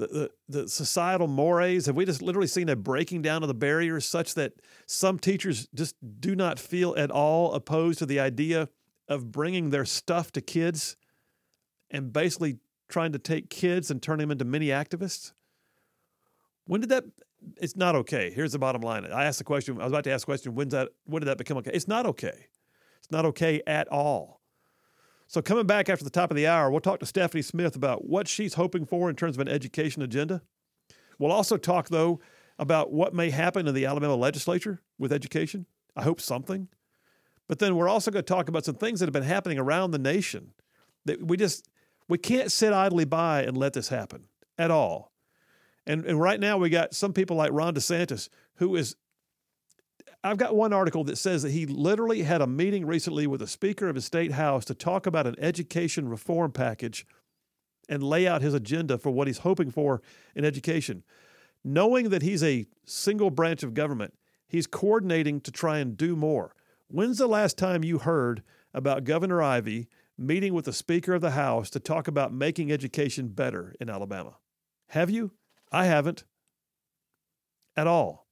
the, 0.07 0.31
the, 0.49 0.69
societal 0.69 1.27
mores? 1.27 1.87
Have 1.87 1.97
we 1.97 2.05
just 2.05 2.23
literally 2.23 2.47
seen 2.47 2.69
a 2.69 2.77
breaking 2.77 3.23
down 3.23 3.43
of 3.43 3.49
the 3.49 3.55
barriers 3.55 4.07
such 4.07 4.35
that 4.35 4.55
some 4.87 5.19
teachers 5.19 5.69
just 5.75 5.95
do 6.21 6.35
not 6.35 6.59
feel 6.59 6.95
at 6.97 7.11
all 7.11 7.53
opposed 7.55 7.99
to 8.01 8.07
the 8.07 8.21
idea 8.21 8.69
of 9.09 9.33
bringing 9.33 9.71
their 9.71 9.85
stuff 9.85 10.33
to 10.33 10.41
kids 10.41 10.97
and 11.91 12.13
basically 12.13 12.59
trying 12.89 13.13
to 13.13 13.19
take 13.19 13.51
kids 13.51 13.91
and 13.91 14.03
turn 14.03 14.19
them 14.19 14.31
into 14.31 14.45
mini 14.45 14.69
activists? 14.69 15.33
When 16.67 16.81
did 16.81 16.91
that? 16.91 17.05
It's 17.57 17.77
not 17.77 17.95
okay. 17.97 18.31
Here's 18.31 18.53
the 18.53 18.59
bottom 18.59 18.83
line. 18.83 19.07
I 19.07 19.25
asked 19.25 19.39
the 19.39 19.45
question. 19.45 19.81
I 19.81 19.85
was 19.85 19.93
about 19.93 20.05
to 20.05 20.13
ask 20.13 20.23
the 20.23 20.27
question. 20.27 20.55
When's 20.55 20.73
that? 20.73 20.91
When 21.05 21.21
did 21.21 21.27
that 21.27 21.39
become 21.39 21.57
okay? 21.59 21.71
It's 21.73 21.89
not 21.89 22.07
okay. 22.07 22.47
It's 22.99 23.11
not 23.11 23.25
okay 23.27 23.63
at 23.67 23.89
all. 23.89 24.40
So, 25.31 25.41
coming 25.41 25.65
back 25.65 25.89
after 25.89 26.03
the 26.03 26.11
top 26.11 26.33
of 26.33 26.37
the 26.37 26.49
hour, 26.49 26.73
we'll 26.73 26.81
talk 26.81 26.99
to 26.99 27.07
Stephanie 27.07 27.43
Smith 27.43 27.77
about 27.77 28.05
what 28.05 28.27
she's 28.27 28.55
hoping 28.55 28.85
for 28.85 29.09
in 29.09 29.15
terms 29.15 29.37
of 29.37 29.41
an 29.41 29.47
education 29.47 30.03
agenda. 30.03 30.43
We'll 31.21 31.31
also 31.31 31.57
talk, 31.57 31.89
though, 31.89 32.19
about 32.59 32.93
what 32.93 33.15
may 33.15 33.31
happen 33.31 33.69
in 33.69 33.75
the 33.77 33.87
Alabama 33.87 34.17
legislature 34.17 34.83
with 34.99 35.13
education. 35.13 35.67
I 35.95 36.03
hope 36.03 36.21
something. 36.21 36.67
But 37.47 37.61
then 37.61 37.77
we're 37.77 37.89
also 37.89 38.11
going 38.11 38.25
to 38.25 38.29
talk 38.29 38.49
about 38.49 38.65
some 38.65 38.75
things 38.75 38.99
that 38.99 39.07
have 39.07 39.13
been 39.13 39.23
happening 39.23 39.61
around 39.61 39.93
the 39.93 40.01
nation 40.01 40.51
that 41.05 41.25
we 41.25 41.37
just 41.37 41.69
we 42.09 42.19
can't 42.19 42.51
sit 42.51 42.73
idly 42.73 43.05
by 43.05 43.45
and 43.45 43.57
let 43.57 43.73
this 43.73 43.87
happen 43.87 44.25
at 44.59 44.73
all. 44.73 45.13
And 45.87 46.05
and 46.07 46.21
right 46.21 46.41
now 46.41 46.59
we 46.59 46.71
got 46.71 46.93
some 46.93 47.13
people 47.13 47.37
like 47.37 47.53
Ron 47.53 47.75
DeSantis 47.75 48.31
who 48.57 48.75
is 48.75 48.97
I've 50.23 50.37
got 50.37 50.55
one 50.55 50.73
article 50.73 51.05
that 51.05 51.17
says 51.17 51.43
that 51.43 51.53
he 51.53 51.65
literally 51.65 52.23
had 52.23 52.43
a 52.43 52.47
meeting 52.47 52.87
recently 52.87 53.27
with 53.27 53.41
the 53.41 53.47
Speaker 53.47 53.89
of 53.89 53.95
his 53.95 54.05
state 54.05 54.33
house 54.33 54.67
to 54.67 54.75
talk 54.75 55.07
about 55.07 55.27
an 55.27 55.37
education 55.39 56.09
reform 56.09 56.53
package 56.53 57.07
and 57.89 58.03
lay 58.03 58.29
out 58.29 58.43
his 58.43 58.53
agenda 58.53 58.99
for 58.99 59.11
what 59.11 59.27
he's 59.27 59.39
hoping 59.39 59.71
for 59.71 60.03
in 60.35 60.45
education. 60.45 61.03
Knowing 61.65 62.11
that 62.11 62.23
he's 62.23 62.45
a 62.45 62.67
single 62.85 63.31
branch 63.31 63.63
of 63.63 63.73
government, 63.73 64.15
he's 64.47 64.67
coordinating 64.67 65.41
to 65.41 65.51
try 65.51 65.79
and 65.79 65.97
do 65.97 66.15
more. 66.15 66.55
When's 66.89 67.19
the 67.19 67.27
last 67.27 67.57
time 67.57 67.83
you 67.83 67.99
heard 67.99 68.43
about 68.75 69.05
Governor 69.05 69.43
Ivey 69.43 69.89
meeting 70.19 70.53
with 70.53 70.67
the 70.67 70.73
Speaker 70.73 71.15
of 71.15 71.23
the 71.23 71.31
House 71.31 71.71
to 71.71 71.81
talk 71.81 72.07
about 72.07 72.33
making 72.33 72.71
education 72.71 73.29
better 73.29 73.75
in 73.81 73.89
Alabama? 73.89 74.37
Have 74.89 75.09
you? 75.09 75.33
I 75.73 75.87
haven't 75.87 76.25
at 77.77 77.87
all. 77.87 78.27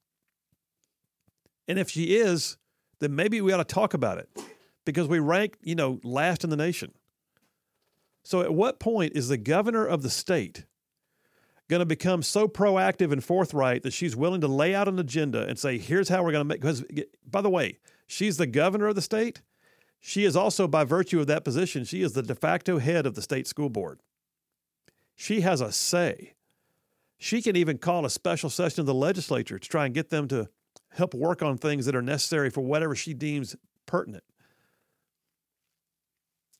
And 1.68 1.78
if 1.78 1.90
she 1.90 2.16
is, 2.16 2.56
then 2.98 3.14
maybe 3.14 3.40
we 3.40 3.52
ought 3.52 3.58
to 3.58 3.64
talk 3.64 3.94
about 3.94 4.18
it 4.18 4.28
because 4.84 5.06
we 5.06 5.18
rank, 5.18 5.58
you 5.62 5.74
know, 5.74 6.00
last 6.02 6.42
in 6.42 6.50
the 6.50 6.56
nation. 6.56 6.92
So 8.24 8.40
at 8.40 8.52
what 8.52 8.80
point 8.80 9.12
is 9.14 9.28
the 9.28 9.36
governor 9.36 9.86
of 9.86 10.02
the 10.02 10.10
state 10.10 10.64
going 11.68 11.80
to 11.80 11.86
become 11.86 12.22
so 12.22 12.48
proactive 12.48 13.12
and 13.12 13.22
forthright 13.22 13.82
that 13.82 13.92
she's 13.92 14.16
willing 14.16 14.40
to 14.40 14.48
lay 14.48 14.74
out 14.74 14.88
an 14.88 14.98
agenda 14.98 15.46
and 15.46 15.58
say, 15.58 15.76
here's 15.78 16.08
how 16.08 16.22
we're 16.22 16.32
going 16.32 16.40
to 16.40 16.48
make 16.48 16.60
because 16.60 16.84
by 17.30 17.42
the 17.42 17.50
way, 17.50 17.78
she's 18.06 18.38
the 18.38 18.46
governor 18.46 18.86
of 18.88 18.94
the 18.94 19.02
state. 19.02 19.42
She 20.00 20.24
is 20.24 20.36
also 20.36 20.66
by 20.66 20.84
virtue 20.84 21.20
of 21.20 21.26
that 21.26 21.44
position, 21.44 21.84
she 21.84 22.02
is 22.02 22.12
the 22.12 22.22
de 22.22 22.34
facto 22.34 22.78
head 22.78 23.04
of 23.04 23.14
the 23.14 23.22
state 23.22 23.46
school 23.46 23.68
board. 23.68 24.00
She 25.14 25.42
has 25.42 25.60
a 25.60 25.72
say. 25.72 26.34
She 27.18 27.42
can 27.42 27.56
even 27.56 27.78
call 27.78 28.06
a 28.06 28.10
special 28.10 28.48
session 28.48 28.80
of 28.80 28.86
the 28.86 28.94
legislature 28.94 29.58
to 29.58 29.68
try 29.68 29.84
and 29.84 29.94
get 29.94 30.10
them 30.10 30.28
to 30.28 30.48
help 30.90 31.14
work 31.14 31.42
on 31.42 31.58
things 31.58 31.86
that 31.86 31.94
are 31.94 32.02
necessary 32.02 32.50
for 32.50 32.60
whatever 32.60 32.94
she 32.94 33.14
deems 33.14 33.56
pertinent. 33.86 34.24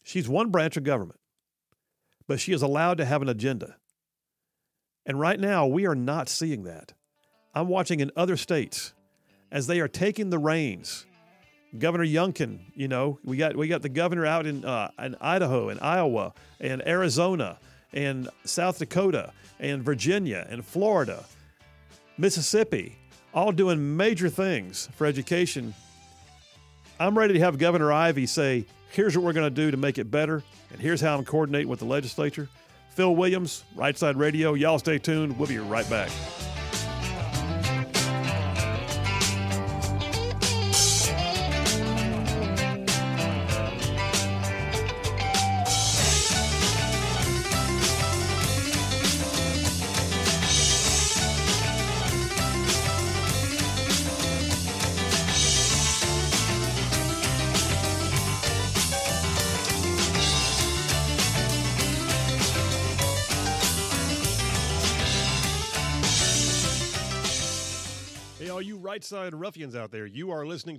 She's 0.02 0.28
one 0.28 0.50
branch 0.50 0.76
of 0.76 0.84
government, 0.84 1.20
but 2.26 2.40
she 2.40 2.52
is 2.52 2.62
allowed 2.62 2.98
to 2.98 3.04
have 3.04 3.20
an 3.20 3.28
agenda. 3.28 3.76
And 5.04 5.18
right 5.18 5.38
now, 5.38 5.66
we 5.66 5.86
are 5.86 5.94
not 5.94 6.28
seeing 6.28 6.64
that. 6.64 6.92
I'm 7.54 7.68
watching 7.68 8.00
in 8.00 8.10
other 8.16 8.36
states 8.36 8.92
as 9.50 9.66
they 9.66 9.80
are 9.80 9.88
taking 9.88 10.30
the 10.30 10.38
reins. 10.38 11.06
Governor 11.78 12.06
Youngkin, 12.06 12.60
you 12.74 12.88
know, 12.88 13.18
we 13.24 13.36
got 13.36 13.56
we 13.56 13.68
got 13.68 13.82
the 13.82 13.88
governor 13.90 14.24
out 14.24 14.46
in 14.46 14.64
uh, 14.64 14.90
in 14.98 15.16
Idaho 15.20 15.68
and 15.68 15.78
Iowa 15.80 16.32
and 16.60 16.86
Arizona 16.86 17.58
and 17.92 18.28
South 18.44 18.78
Dakota 18.78 19.32
and 19.58 19.82
Virginia 19.82 20.46
and 20.48 20.64
Florida, 20.64 21.24
Mississippi, 22.16 22.96
all 23.34 23.52
doing 23.52 23.96
major 23.96 24.28
things 24.28 24.88
for 24.96 25.06
education. 25.06 25.74
I'm 27.00 27.16
ready 27.16 27.34
to 27.34 27.40
have 27.40 27.58
Governor 27.58 27.92
Ivey 27.92 28.26
say, 28.26 28.66
"Here's 28.90 29.16
what 29.16 29.24
we're 29.24 29.32
going 29.32 29.46
to 29.46 29.54
do 29.54 29.70
to 29.70 29.76
make 29.76 29.98
it 29.98 30.10
better, 30.10 30.42
and 30.72 30.80
here's 30.80 31.00
how 31.00 31.16
I'm 31.16 31.24
coordinating 31.24 31.68
with 31.68 31.78
the 31.78 31.86
legislature." 31.86 32.48
Phil 32.90 33.14
Williams, 33.14 33.64
Right 33.76 33.96
Side 33.96 34.16
Radio. 34.16 34.54
Y'all 34.54 34.78
stay 34.80 34.98
tuned. 34.98 35.38
We'll 35.38 35.48
be 35.48 35.58
right 35.58 35.88
back. 35.88 36.10
Hey, 68.98 69.02
right 69.02 69.04
side 69.04 69.32
ruffians 69.32 69.76
out 69.76 69.92
there, 69.92 70.06
you 70.06 70.32
are 70.32 70.44
listening 70.44 70.76